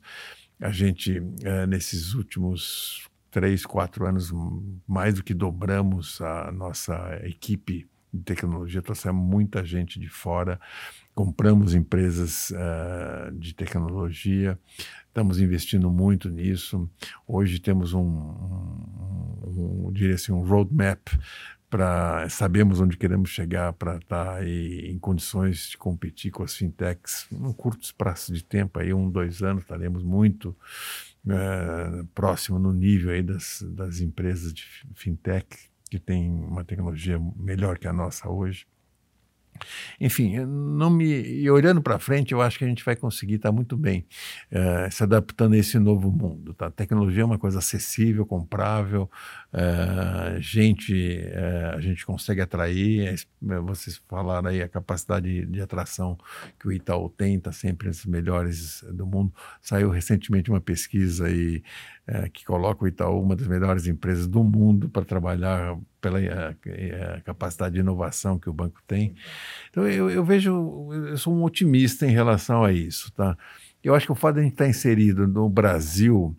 A 0.60 0.70
gente, 0.70 1.22
é, 1.42 1.66
nesses 1.66 2.14
últimos 2.14 3.08
três, 3.30 3.64
quatro 3.66 4.06
anos, 4.06 4.32
mais 4.86 5.14
do 5.14 5.22
que 5.22 5.34
dobramos 5.34 6.20
a 6.20 6.50
nossa 6.52 7.20
equipe 7.24 7.88
de 8.12 8.22
tecnologia, 8.22 8.82
trouxemos 8.82 9.24
muita 9.24 9.64
gente 9.64 9.98
de 9.98 10.08
fora, 10.08 10.60
compramos 11.14 11.74
empresas 11.74 12.50
uh, 12.50 13.32
de 13.32 13.54
tecnologia, 13.54 14.58
estamos 15.08 15.40
investindo 15.40 15.90
muito 15.90 16.28
nisso. 16.28 16.90
Hoje 17.26 17.58
temos 17.58 17.94
um, 17.94 18.02
um, 18.02 19.86
um, 19.86 19.92
diria 19.92 20.14
assim, 20.14 20.30
um 20.30 20.42
roadmap 20.42 21.08
para 21.72 22.28
sabemos 22.28 22.80
onde 22.80 22.98
queremos 22.98 23.30
chegar 23.30 23.72
para 23.72 23.96
estar 23.96 24.36
tá 24.36 24.46
em 24.46 24.98
condições 24.98 25.70
de 25.70 25.78
competir 25.78 26.30
com 26.30 26.42
as 26.42 26.54
fintechs 26.54 27.26
num 27.30 27.54
curto 27.54 27.82
espaço 27.82 28.30
de 28.30 28.44
tempo 28.44 28.78
aí 28.78 28.92
um 28.92 29.10
dois 29.10 29.42
anos 29.42 29.62
estaremos 29.62 30.02
muito 30.02 30.54
é, 31.26 32.04
próximo 32.14 32.58
no 32.58 32.74
nível 32.74 33.10
aí 33.10 33.22
das, 33.22 33.64
das 33.70 34.00
empresas 34.00 34.52
de 34.52 34.62
fintech 34.94 35.46
que 35.90 35.98
tem 35.98 36.30
uma 36.30 36.62
tecnologia 36.62 37.18
melhor 37.36 37.78
que 37.78 37.88
a 37.88 37.92
nossa 37.92 38.28
hoje 38.28 38.66
enfim, 40.00 40.38
não 40.44 40.90
me 40.90 41.04
e 41.04 41.50
olhando 41.50 41.82
para 41.82 41.98
frente, 41.98 42.32
eu 42.32 42.40
acho 42.40 42.58
que 42.58 42.64
a 42.64 42.68
gente 42.68 42.84
vai 42.84 42.96
conseguir 42.96 43.34
estar 43.34 43.50
tá 43.50 43.52
muito 43.52 43.76
bem 43.76 44.06
uh, 44.50 44.90
se 44.90 45.02
adaptando 45.02 45.54
a 45.54 45.58
esse 45.58 45.78
novo 45.78 46.10
mundo. 46.10 46.54
Tá? 46.54 46.66
A 46.66 46.70
tecnologia 46.70 47.22
é 47.22 47.24
uma 47.24 47.38
coisa 47.38 47.58
acessível, 47.58 48.24
comprável, 48.24 49.10
uh, 49.52 50.40
gente, 50.40 50.92
uh, 50.94 51.76
a 51.76 51.80
gente 51.80 52.06
consegue 52.06 52.40
atrair. 52.40 53.14
Vocês 53.40 54.00
falaram 54.08 54.48
aí 54.48 54.62
a 54.62 54.68
capacidade 54.68 55.46
de, 55.46 55.60
atração 55.62 56.18
que 56.58 56.66
o 56.66 56.72
Itaú 56.72 57.08
tem, 57.08 57.36
está 57.36 57.52
sempre 57.52 57.82
entre 57.82 57.88
os 57.88 58.06
melhores 58.06 58.84
do 58.92 59.06
mundo. 59.06 59.32
Saiu 59.60 59.90
recentemente 59.90 60.50
uma 60.50 60.60
pesquisa 60.60 61.26
aí 61.26 61.62
é, 62.06 62.28
que 62.28 62.44
coloca 62.44 62.84
o 62.84 62.88
Itaú 62.88 63.22
uma 63.22 63.36
das 63.36 63.46
melhores 63.46 63.86
empresas 63.86 64.26
do 64.26 64.42
mundo 64.42 64.88
para 64.88 65.04
trabalhar 65.04 65.78
pela 66.02 66.18
a, 66.18 66.22
é, 66.22 66.24
a 66.26 67.16
é, 67.16 67.20
capacidade 67.24 67.74
de 67.74 67.80
inovação 67.80 68.38
que 68.38 68.50
o 68.50 68.52
banco 68.52 68.82
tem. 68.86 69.14
Então 69.70 69.88
eu, 69.88 70.10
eu, 70.10 70.22
vejo, 70.24 70.90
eu 70.92 71.16
sou 71.16 71.32
um 71.34 71.44
otimista 71.44 72.04
em 72.04 72.10
relação 72.10 72.62
a 72.62 72.72
isso, 72.72 73.10
tá? 73.12 73.38
Eu 73.82 73.94
acho 73.94 74.06
que 74.06 74.12
o 74.12 74.16
fato 74.16 74.34
de 74.34 74.40
a 74.40 74.42
gente 74.42 74.52
estar 74.52 74.68
inserido 74.68 75.26
no 75.26 75.48
Brasil 75.48 76.36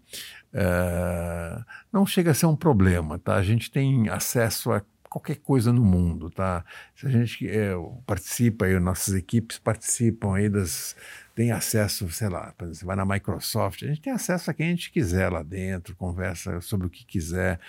não 1.92 2.06
chega 2.06 2.32
a 2.32 2.34
ser 2.34 2.46
um 2.46 2.56
problema, 2.56 3.18
tá? 3.18 3.36
A 3.36 3.44
gente 3.44 3.72
tem 3.72 4.08
acesso 4.08 4.72
a 4.72 4.82
qualquer 5.14 5.36
coisa 5.36 5.72
no 5.72 5.84
mundo, 5.84 6.30
tá? 6.30 6.66
Se 6.96 7.06
a 7.06 7.10
gente 7.10 7.48
é, 7.48 7.74
participa, 8.06 8.66
aí, 8.66 8.80
nossas 8.80 9.14
equipes 9.14 9.60
participam 9.60 10.36
aí 10.36 10.50
das 10.50 10.96
tem 11.36 11.52
acesso, 11.52 12.10
sei 12.12 12.30
lá, 12.30 12.54
você 12.60 12.86
vai 12.86 12.96
na 12.96 13.06
Microsoft, 13.06 13.84
a 13.84 13.88
gente 13.88 14.02
tem 14.02 14.14
acesso 14.14 14.52
a 14.52 14.54
quem 14.54 14.68
a 14.68 14.70
gente 14.70 14.92
quiser 14.92 15.32
lá 15.32 15.42
dentro, 15.42 15.96
conversa 15.96 16.62
sobre 16.62 16.86
o 16.86 16.90
que 16.90 17.04
quiser 17.06 17.60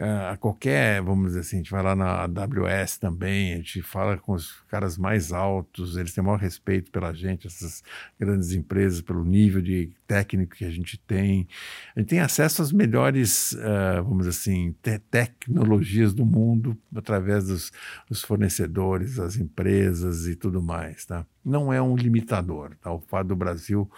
a 0.00 0.38
qualquer, 0.38 1.02
vamos 1.02 1.28
dizer 1.28 1.40
assim, 1.40 1.56
a 1.56 1.58
gente 1.58 1.70
vai 1.70 1.82
lá 1.82 1.94
na 1.94 2.22
AWS 2.22 2.96
também, 2.96 3.52
a 3.52 3.56
gente 3.56 3.82
fala 3.82 4.16
com 4.16 4.32
os 4.32 4.62
caras 4.62 4.96
mais 4.96 5.32
altos, 5.32 5.98
eles 5.98 6.14
têm 6.14 6.24
maior 6.24 6.38
respeito 6.38 6.90
pela 6.90 7.12
gente, 7.12 7.46
essas 7.46 7.82
grandes 8.18 8.52
empresas, 8.52 9.02
pelo 9.02 9.22
nível 9.22 9.60
de 9.60 9.92
técnico 10.06 10.56
que 10.56 10.64
a 10.64 10.70
gente 10.70 10.98
tem. 10.98 11.46
A 11.94 12.00
gente 12.00 12.08
tem 12.08 12.20
acesso 12.20 12.62
às 12.62 12.72
melhores, 12.72 13.52
uh, 13.52 14.02
vamos 14.02 14.26
dizer 14.26 14.30
assim, 14.30 14.74
te 14.82 14.98
tecnologias 14.98 16.14
do 16.14 16.24
mundo 16.24 16.76
através 16.94 17.46
dos, 17.46 17.70
dos, 18.08 18.22
fornecedores, 18.22 19.16
das 19.16 19.36
empresas 19.36 20.26
e 20.26 20.34
tudo 20.34 20.62
mais, 20.62 21.04
tá? 21.04 21.26
Não 21.44 21.70
é 21.72 21.82
um 21.82 21.96
limitador, 21.96 22.76
tá? 22.80 22.90
O 22.90 23.00
fato 23.00 23.28
do 23.28 23.36
Brasil, 23.36 23.90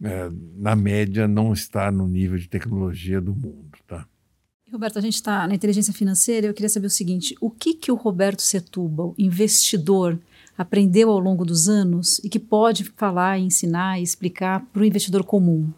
uh, 0.00 0.60
na 0.60 0.74
média, 0.74 1.28
não 1.28 1.52
estar 1.52 1.92
no 1.92 2.08
nível 2.08 2.36
de 2.36 2.48
tecnologia 2.48 3.20
do 3.20 3.32
mundo, 3.32 3.78
tá? 3.86 4.06
Roberto, 4.76 4.98
a 4.98 5.02
gente 5.02 5.14
está 5.14 5.48
na 5.48 5.54
inteligência 5.54 5.92
financeira. 5.92 6.46
Eu 6.46 6.54
queria 6.54 6.68
saber 6.68 6.86
o 6.86 6.90
seguinte: 6.90 7.34
o 7.40 7.50
que 7.50 7.72
que 7.72 7.90
o 7.90 7.94
Roberto 7.94 8.42
Setúbal, 8.42 9.14
investidor, 9.18 10.18
aprendeu 10.56 11.10
ao 11.10 11.18
longo 11.18 11.44
dos 11.44 11.66
anos 11.66 12.18
e 12.18 12.28
que 12.28 12.38
pode 12.38 12.84
falar, 12.84 13.38
ensinar 13.38 13.98
e 13.98 14.02
explicar 14.02 14.60
para 14.66 14.82
o 14.82 14.84
investidor 14.84 15.24
comum? 15.24 15.72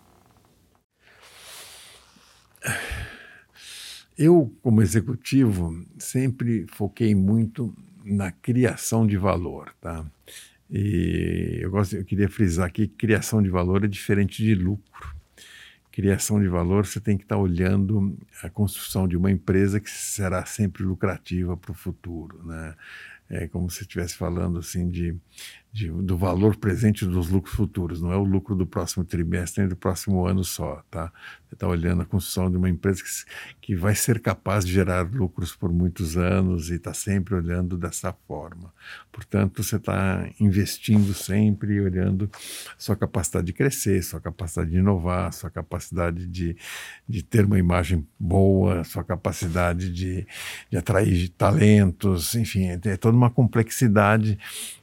Eu, 4.18 4.52
como 4.62 4.82
executivo, 4.82 5.80
sempre 5.96 6.66
foquei 6.72 7.14
muito 7.14 7.72
na 8.04 8.32
criação 8.32 9.06
de 9.06 9.16
valor, 9.16 9.72
tá? 9.80 10.04
E 10.68 11.60
eu, 11.60 11.70
gosto, 11.70 11.94
eu 11.94 12.04
queria 12.04 12.28
frisar 12.28 12.72
que 12.72 12.88
criação 12.88 13.40
de 13.40 13.48
valor 13.48 13.84
é 13.84 13.86
diferente 13.86 14.42
de 14.42 14.56
lucro. 14.56 15.17
Criação 15.98 16.40
de 16.40 16.46
valor, 16.46 16.86
você 16.86 17.00
tem 17.00 17.16
que 17.16 17.24
estar 17.24 17.36
olhando 17.36 18.16
a 18.40 18.48
construção 18.48 19.08
de 19.08 19.16
uma 19.16 19.32
empresa 19.32 19.80
que 19.80 19.90
será 19.90 20.46
sempre 20.46 20.84
lucrativa 20.84 21.56
para 21.56 21.72
o 21.72 21.74
futuro, 21.74 22.40
né? 22.46 22.76
É 23.28 23.48
como 23.48 23.68
se 23.68 23.80
estivesse 23.80 24.14
falando 24.14 24.60
assim 24.60 24.88
de 24.88 25.16
de, 25.78 25.90
do 25.90 26.16
valor 26.16 26.56
presente 26.56 27.06
dos 27.06 27.30
lucros 27.30 27.54
futuros, 27.54 28.02
não 28.02 28.12
é 28.12 28.16
o 28.16 28.24
lucro 28.24 28.56
do 28.56 28.66
próximo 28.66 29.04
trimestre 29.04 29.60
nem 29.60 29.68
do 29.68 29.76
próximo 29.76 30.26
ano 30.26 30.42
só, 30.42 30.82
tá? 30.90 31.12
Você 31.46 31.54
está 31.54 31.68
olhando 31.68 32.02
a 32.02 32.04
construção 32.04 32.50
de 32.50 32.56
uma 32.56 32.68
empresa 32.68 33.02
que, 33.02 33.08
que 33.68 33.76
vai 33.76 33.94
ser 33.94 34.20
capaz 34.20 34.64
de 34.64 34.72
gerar 34.72 35.08
lucros 35.08 35.54
por 35.54 35.72
muitos 35.72 36.16
anos 36.16 36.68
e 36.68 36.74
está 36.74 36.92
sempre 36.92 37.36
olhando 37.36 37.78
dessa 37.78 38.12
forma. 38.26 38.72
Portanto, 39.12 39.62
você 39.62 39.76
está 39.76 40.28
investindo 40.40 41.14
sempre 41.14 41.80
olhando 41.80 42.28
sua 42.76 42.96
capacidade 42.96 43.46
de 43.46 43.52
crescer, 43.52 44.02
sua 44.02 44.20
capacidade 44.20 44.70
de 44.70 44.78
inovar, 44.78 45.32
sua 45.32 45.48
capacidade 45.50 46.26
de, 46.26 46.56
de 47.08 47.22
ter 47.22 47.44
uma 47.44 47.58
imagem 47.58 48.06
boa, 48.18 48.82
sua 48.82 49.04
capacidade 49.04 49.92
de, 49.92 50.26
de 50.68 50.76
atrair 50.76 51.28
talentos, 51.30 52.34
enfim, 52.34 52.66
é, 52.66 52.80
é 52.84 52.96
toda 52.96 53.16
uma 53.16 53.30
complexidade 53.30 54.38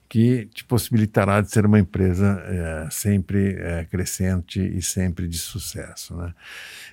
que 0.07 0.47
te 0.53 0.63
possibilitará 0.63 1.41
de 1.41 1.49
ser 1.51 1.65
uma 1.65 1.79
empresa 1.79 2.41
é, 2.45 2.87
sempre 2.91 3.55
é, 3.59 3.85
crescente 3.85 4.59
e 4.59 4.81
sempre 4.81 5.27
de 5.27 5.37
sucesso. 5.37 6.15
Né? 6.15 6.33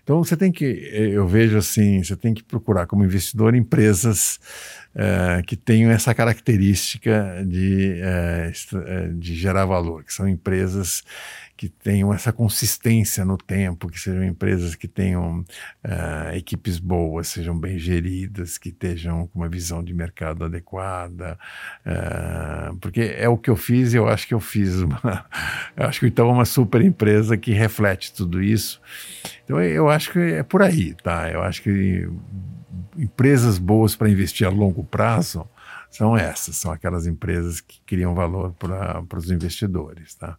Então 0.02 0.22
você 0.22 0.36
tem 0.36 0.50
que, 0.50 0.64
eu 0.64 1.26
vejo 1.26 1.58
assim, 1.58 2.02
você 2.02 2.16
tem 2.16 2.34
que 2.34 2.42
procurar 2.42 2.86
como 2.86 3.04
investidor 3.04 3.54
empresas 3.54 4.40
é, 4.94 5.42
que 5.46 5.56
tenham 5.56 5.90
essa 5.90 6.14
característica 6.14 7.44
de, 7.46 8.00
de 9.18 9.34
gerar 9.34 9.66
valor, 9.66 10.04
que 10.04 10.12
são 10.12 10.28
empresas 10.28 11.04
que 11.62 11.68
tenham 11.68 12.12
essa 12.12 12.32
consistência 12.32 13.24
no 13.24 13.38
tempo, 13.38 13.88
que 13.88 14.00
sejam 14.00 14.24
empresas 14.24 14.74
que 14.74 14.88
tenham 14.88 15.42
uh, 15.84 16.34
equipes 16.34 16.80
boas, 16.80 17.28
sejam 17.28 17.56
bem 17.56 17.78
geridas, 17.78 18.58
que 18.58 18.70
estejam 18.70 19.28
com 19.28 19.38
uma 19.38 19.48
visão 19.48 19.80
de 19.80 19.94
mercado 19.94 20.44
adequada, 20.44 21.38
uh, 21.86 22.76
porque 22.78 23.14
é 23.16 23.28
o 23.28 23.38
que 23.38 23.48
eu 23.48 23.54
fiz 23.54 23.92
e 23.92 23.96
eu 23.96 24.08
acho 24.08 24.26
que 24.26 24.34
eu 24.34 24.40
fiz 24.40 24.80
uma, 24.80 25.24
eu 25.76 25.86
acho 25.86 26.00
que 26.00 26.06
então 26.08 26.30
é 26.30 26.32
uma 26.32 26.44
super 26.44 26.82
empresa 26.82 27.36
que 27.36 27.52
reflete 27.52 28.12
tudo 28.12 28.42
isso. 28.42 28.80
Então 29.44 29.62
eu 29.62 29.88
acho 29.88 30.10
que 30.10 30.18
é 30.18 30.42
por 30.42 30.62
aí, 30.62 30.94
tá? 30.94 31.30
Eu 31.30 31.44
acho 31.44 31.62
que 31.62 32.08
empresas 32.98 33.56
boas 33.56 33.94
para 33.94 34.10
investir 34.10 34.48
a 34.48 34.50
longo 34.50 34.82
prazo 34.82 35.48
são 35.92 36.16
essas, 36.16 36.56
são 36.56 36.72
aquelas 36.72 37.06
empresas 37.06 37.60
que 37.60 37.80
criam 37.82 38.14
valor 38.14 38.52
para 38.54 39.18
os 39.18 39.30
investidores, 39.30 40.14
tá? 40.14 40.38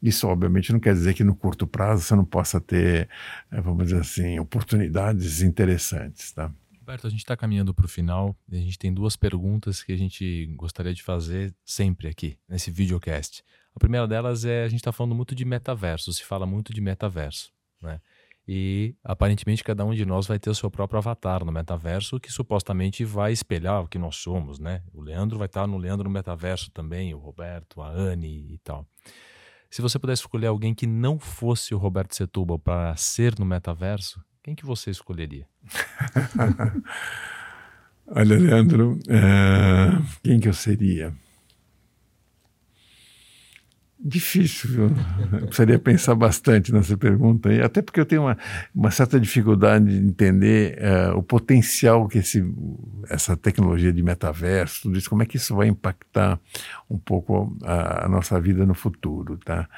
Isso, 0.00 0.28
obviamente, 0.28 0.72
não 0.72 0.80
quer 0.80 0.94
dizer 0.94 1.14
que 1.14 1.24
no 1.24 1.34
curto 1.34 1.66
prazo 1.66 2.02
você 2.02 2.14
não 2.14 2.24
possa 2.24 2.60
ter, 2.60 3.08
eh, 3.50 3.60
vamos 3.60 3.84
dizer 3.86 4.00
assim, 4.00 4.38
oportunidades 4.38 5.42
interessantes, 5.42 6.32
tá? 6.32 6.52
Roberto, 6.78 7.06
a 7.06 7.10
gente 7.10 7.20
está 7.20 7.36
caminhando 7.36 7.74
para 7.74 7.84
o 7.84 7.88
final 7.88 8.36
e 8.48 8.56
a 8.56 8.60
gente 8.60 8.78
tem 8.78 8.92
duas 8.92 9.16
perguntas 9.16 9.82
que 9.82 9.92
a 9.92 9.96
gente 9.96 10.46
gostaria 10.56 10.94
de 10.94 11.02
fazer 11.02 11.54
sempre 11.64 12.08
aqui, 12.08 12.38
nesse 12.48 12.70
videocast. 12.70 13.42
A 13.74 13.78
primeira 13.78 14.06
delas 14.06 14.44
é, 14.44 14.64
a 14.64 14.68
gente 14.68 14.80
está 14.80 14.92
falando 14.92 15.14
muito 15.14 15.34
de 15.34 15.44
metaverso, 15.44 16.12
se 16.12 16.24
fala 16.24 16.46
muito 16.46 16.72
de 16.72 16.80
metaverso, 16.80 17.52
né? 17.80 18.00
E 18.46 18.96
aparentemente 19.04 19.62
cada 19.62 19.84
um 19.84 19.94
de 19.94 20.04
nós 20.04 20.26
vai 20.26 20.38
ter 20.38 20.50
o 20.50 20.54
seu 20.54 20.70
próprio 20.70 20.98
avatar 20.98 21.44
no 21.44 21.52
metaverso, 21.52 22.18
que 22.18 22.30
supostamente 22.30 23.04
vai 23.04 23.32
espelhar 23.32 23.82
o 23.82 23.88
que 23.88 23.98
nós 23.98 24.16
somos, 24.16 24.58
né? 24.58 24.82
O 24.92 25.00
Leandro 25.00 25.38
vai 25.38 25.46
estar 25.46 25.66
no 25.66 25.78
Leandro 25.78 26.04
no 26.04 26.10
metaverso 26.10 26.70
também, 26.72 27.14
o 27.14 27.18
Roberto, 27.18 27.80
a 27.80 27.88
Anne 27.88 28.54
e 28.54 28.58
tal. 28.58 28.86
Se 29.70 29.80
você 29.80 29.98
pudesse 29.98 30.22
escolher 30.22 30.48
alguém 30.48 30.74
que 30.74 30.86
não 30.86 31.18
fosse 31.18 31.74
o 31.74 31.78
Roberto 31.78 32.14
Setúbal 32.14 32.58
para 32.58 32.94
ser 32.96 33.38
no 33.38 33.46
metaverso, 33.46 34.20
quem 34.42 34.54
que 34.54 34.66
você 34.66 34.90
escolheria? 34.90 35.46
Olha, 38.08 38.36
Leandro, 38.36 38.98
uh, 39.08 40.04
quem 40.22 40.40
que 40.40 40.48
eu 40.48 40.52
seria? 40.52 41.14
Difícil, 44.04 44.68
viu? 44.68 44.96
Eu 45.32 45.46
precisaria 45.46 45.78
pensar 45.78 46.16
bastante 46.16 46.72
nessa 46.72 46.96
pergunta 46.96 47.50
aí, 47.50 47.62
até 47.62 47.80
porque 47.80 48.00
eu 48.00 48.04
tenho 48.04 48.22
uma, 48.22 48.36
uma 48.74 48.90
certa 48.90 49.18
dificuldade 49.20 49.84
de 49.86 50.04
entender 50.04 50.76
uh, 50.78 51.18
o 51.18 51.22
potencial 51.22 52.08
que 52.08 52.18
esse, 52.18 52.44
essa 53.08 53.36
tecnologia 53.36 53.92
de 53.92 54.02
metaverso, 54.02 54.82
tudo 54.82 54.98
isso, 54.98 55.08
como 55.08 55.22
é 55.22 55.26
que 55.26 55.36
isso 55.36 55.54
vai 55.54 55.68
impactar 55.68 56.40
um 56.90 56.98
pouco 56.98 57.56
a, 57.62 58.06
a 58.06 58.08
nossa 58.08 58.40
vida 58.40 58.66
no 58.66 58.74
futuro, 58.74 59.38
tá? 59.44 59.68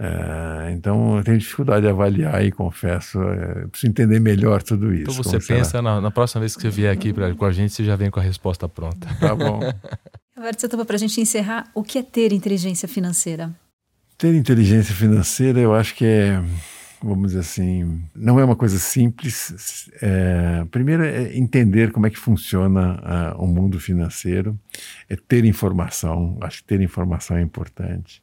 Uh, 0.00 0.70
então 0.70 1.18
eu 1.18 1.24
tenho 1.24 1.36
dificuldade 1.36 1.82
de 1.82 1.88
avaliar 1.88 2.42
e 2.42 2.50
confesso, 2.50 3.18
uh, 3.18 3.68
preciso 3.68 3.90
entender 3.90 4.20
melhor 4.20 4.62
tudo 4.62 4.94
isso. 4.94 5.10
Então 5.10 5.14
você 5.22 5.38
pensa 5.38 5.82
na, 5.82 6.00
na, 6.00 6.10
próxima 6.10 6.40
vez 6.40 6.56
que 6.56 6.62
você 6.62 6.70
vier 6.70 6.90
aqui 6.90 7.12
pra, 7.12 7.34
com 7.34 7.44
a 7.44 7.52
gente, 7.52 7.74
você 7.74 7.84
já 7.84 7.94
vem 7.94 8.10
com 8.10 8.20
a 8.20 8.22
resposta 8.22 8.66
pronta. 8.66 9.06
Tá 9.20 9.34
bom. 9.34 9.60
Agora, 10.34 10.52
você 10.56 10.68
para 10.68 10.96
a 10.96 10.98
gente 10.98 11.20
encerrar, 11.20 11.70
o 11.74 11.82
que 11.82 11.98
é 11.98 12.02
ter 12.02 12.32
inteligência 12.32 12.86
financeira? 12.86 13.50
Ter 14.18 14.34
inteligência 14.34 14.94
financeira, 14.94 15.60
eu 15.60 15.74
acho 15.74 15.94
que 15.94 16.04
é, 16.04 16.42
vamos 17.02 17.28
dizer 17.28 17.40
assim, 17.40 18.02
não 18.14 18.40
é 18.40 18.44
uma 18.44 18.56
coisa 18.56 18.78
simples. 18.78 19.90
É, 20.00 20.64
primeiro 20.70 21.04
é 21.04 21.36
entender 21.36 21.92
como 21.92 22.06
é 22.06 22.10
que 22.10 22.18
funciona 22.18 23.34
uh, 23.36 23.42
o 23.42 23.46
mundo 23.46 23.78
financeiro, 23.78 24.58
é 25.08 25.16
ter 25.16 25.44
informação. 25.44 26.38
Acho 26.40 26.58
que 26.58 26.64
ter 26.64 26.80
informação 26.80 27.36
é 27.36 27.42
importante. 27.42 28.22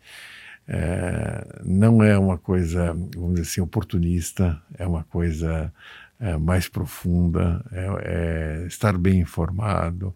É, 0.68 1.62
não 1.64 2.02
é 2.02 2.18
uma 2.18 2.40
coisa, 2.40 2.94
vamos 3.16 3.36
dizer 3.36 3.42
assim, 3.42 3.62
oportunista, 3.62 4.60
é 4.78 4.88
uma 4.88 5.04
coisa 5.04 5.72
é, 6.20 6.38
mais 6.38 6.70
profunda, 6.70 7.64
é, 7.72 8.64
é, 8.64 8.68
estar 8.68 8.98
bem 8.98 9.20
informado, 9.20 10.16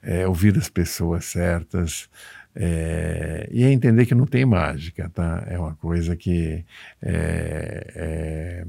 é 0.00 0.26
ouvir 0.26 0.56
as 0.56 0.68
pessoas 0.68 1.24
certas, 1.24 2.08
é, 2.54 3.48
e 3.52 3.62
é 3.64 3.72
entender 3.72 4.06
que 4.06 4.14
não 4.14 4.26
tem 4.26 4.44
mágica, 4.44 5.08
tá? 5.10 5.44
É 5.48 5.58
uma 5.58 5.74
coisa 5.74 6.16
que 6.16 6.64
é, 7.02 7.92
é 7.94 8.66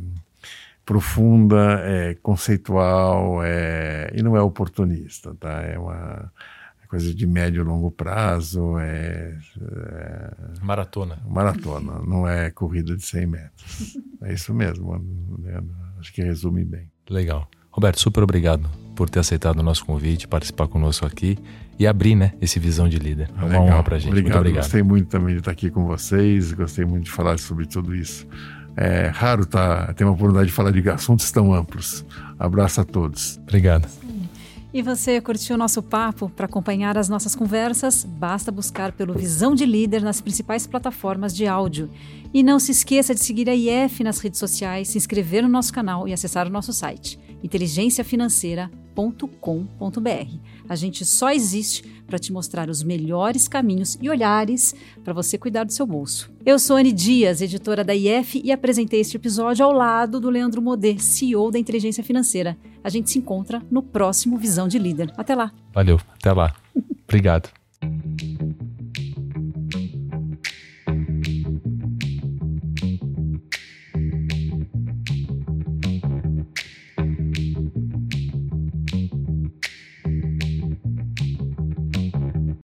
profunda, 0.85 1.81
é 1.83 2.15
conceitual, 2.15 3.43
é, 3.43 4.11
e 4.13 4.23
não 4.23 4.35
é 4.35 4.41
oportunista, 4.41 5.35
tá? 5.35 5.61
É 5.61 5.77
uma 5.77 6.31
coisa 6.87 7.13
de 7.13 7.27
médio 7.27 7.61
e 7.61 7.63
longo 7.63 7.91
prazo, 7.91 8.79
é, 8.79 9.37
é 9.61 10.31
maratona. 10.63 11.19
Maratona, 11.27 11.99
não 11.99 12.27
é 12.27 12.49
corrida 12.49 12.95
de 12.95 13.03
100 13.03 13.25
metros. 13.27 13.97
É 14.23 14.33
isso 14.33 14.53
mesmo, 14.53 14.99
acho 15.99 16.11
que 16.11 16.23
resume 16.23 16.65
bem. 16.65 16.89
Legal. 17.07 17.47
Roberto, 17.71 17.99
super 17.99 18.23
obrigado 18.23 18.69
por 18.95 19.09
ter 19.09 19.19
aceitado 19.19 19.59
o 19.59 19.63
nosso 19.63 19.85
convite, 19.85 20.27
participar 20.27 20.67
conosco 20.67 21.05
aqui 21.05 21.37
e 21.77 21.87
abrir 21.87 22.15
né, 22.15 22.33
esse 22.41 22.59
visão 22.59 22.89
de 22.89 22.99
líder. 22.99 23.29
É 23.29 23.39
uma 23.39 23.47
Legal. 23.47 23.63
honra 23.63 23.83
para 23.83 23.95
a 23.95 23.99
gente. 23.99 24.09
Obrigado. 24.09 24.31
Muito 24.31 24.39
obrigado. 24.39 24.63
Gostei 24.63 24.83
muito 24.83 25.07
também 25.07 25.33
de 25.35 25.39
estar 25.39 25.51
aqui 25.51 25.69
com 25.69 25.85
vocês, 25.85 26.51
gostei 26.51 26.83
muito 26.83 27.05
de 27.05 27.11
falar 27.11 27.39
sobre 27.39 27.65
tudo 27.65 27.95
isso. 27.95 28.27
É 28.75 29.07
raro 29.07 29.45
tá, 29.45 29.93
ter 29.93 30.03
uma 30.03 30.13
oportunidade 30.13 30.47
de 30.47 30.53
falar 30.53 30.71
de 30.71 30.89
assuntos 30.89 31.31
tão 31.31 31.53
amplos. 31.53 32.05
Abraço 32.37 32.81
a 32.81 32.83
todos. 32.83 33.39
Obrigado. 33.43 33.87
E 34.71 34.83
você 34.83 35.19
curtiu 35.19 35.55
o 35.55 35.57
nosso 35.57 35.81
papo? 35.81 36.29
Para 36.29 36.45
acompanhar 36.45 36.95
as 36.97 37.09
nossas 37.09 37.35
conversas, 37.35 38.03
basta 38.03 38.51
buscar 38.51 38.91
pelo 38.91 39.13
Visão 39.13 39.55
de 39.55 39.65
Líder 39.65 40.01
nas 40.03 40.21
principais 40.21 40.67
plataformas 40.67 41.35
de 41.35 41.47
áudio. 41.47 41.89
E 42.33 42.43
não 42.43 42.59
se 42.59 42.71
esqueça 42.71 43.15
de 43.15 43.21
seguir 43.21 43.49
a 43.49 43.55
IF 43.55 44.03
nas 44.03 44.19
redes 44.19 44.39
sociais, 44.39 44.89
se 44.89 44.97
inscrever 44.97 45.41
no 45.41 45.49
nosso 45.49 45.73
canal 45.73 46.07
e 46.07 46.13
acessar 46.13 46.47
o 46.47 46.51
nosso 46.51 46.71
site 46.71 47.19
inteligenciafinanceira.com.br. 47.43 50.37
A 50.67 50.75
gente 50.75 51.05
só 51.05 51.31
existe 51.31 51.83
para 52.05 52.19
te 52.19 52.33
mostrar 52.33 52.69
os 52.69 52.83
melhores 52.83 53.47
caminhos 53.47 53.97
e 54.01 54.09
olhares 54.09 54.75
para 55.03 55.13
você 55.13 55.37
cuidar 55.37 55.63
do 55.63 55.71
seu 55.71 55.85
bolso. 55.85 56.29
Eu 56.45 56.59
sou 56.59 56.75
Anne 56.77 56.91
Dias, 56.91 57.41
editora 57.41 57.83
da 57.83 57.95
IF, 57.95 58.41
e 58.43 58.51
apresentei 58.51 58.99
este 58.99 59.15
episódio 59.17 59.65
ao 59.65 59.71
lado 59.71 60.19
do 60.19 60.29
Leandro 60.29 60.61
Modê, 60.61 60.97
CEO 60.99 61.51
da 61.51 61.59
Inteligência 61.59 62.03
Financeira. 62.03 62.57
A 62.83 62.89
gente 62.89 63.09
se 63.09 63.17
encontra 63.17 63.61
no 63.71 63.81
próximo 63.81 64.37
Visão 64.37 64.67
de 64.67 64.77
Líder. 64.77 65.11
Até 65.17 65.33
lá. 65.35 65.51
Valeu, 65.73 65.99
até 66.17 66.31
lá. 66.31 66.53
Obrigado. 67.07 67.58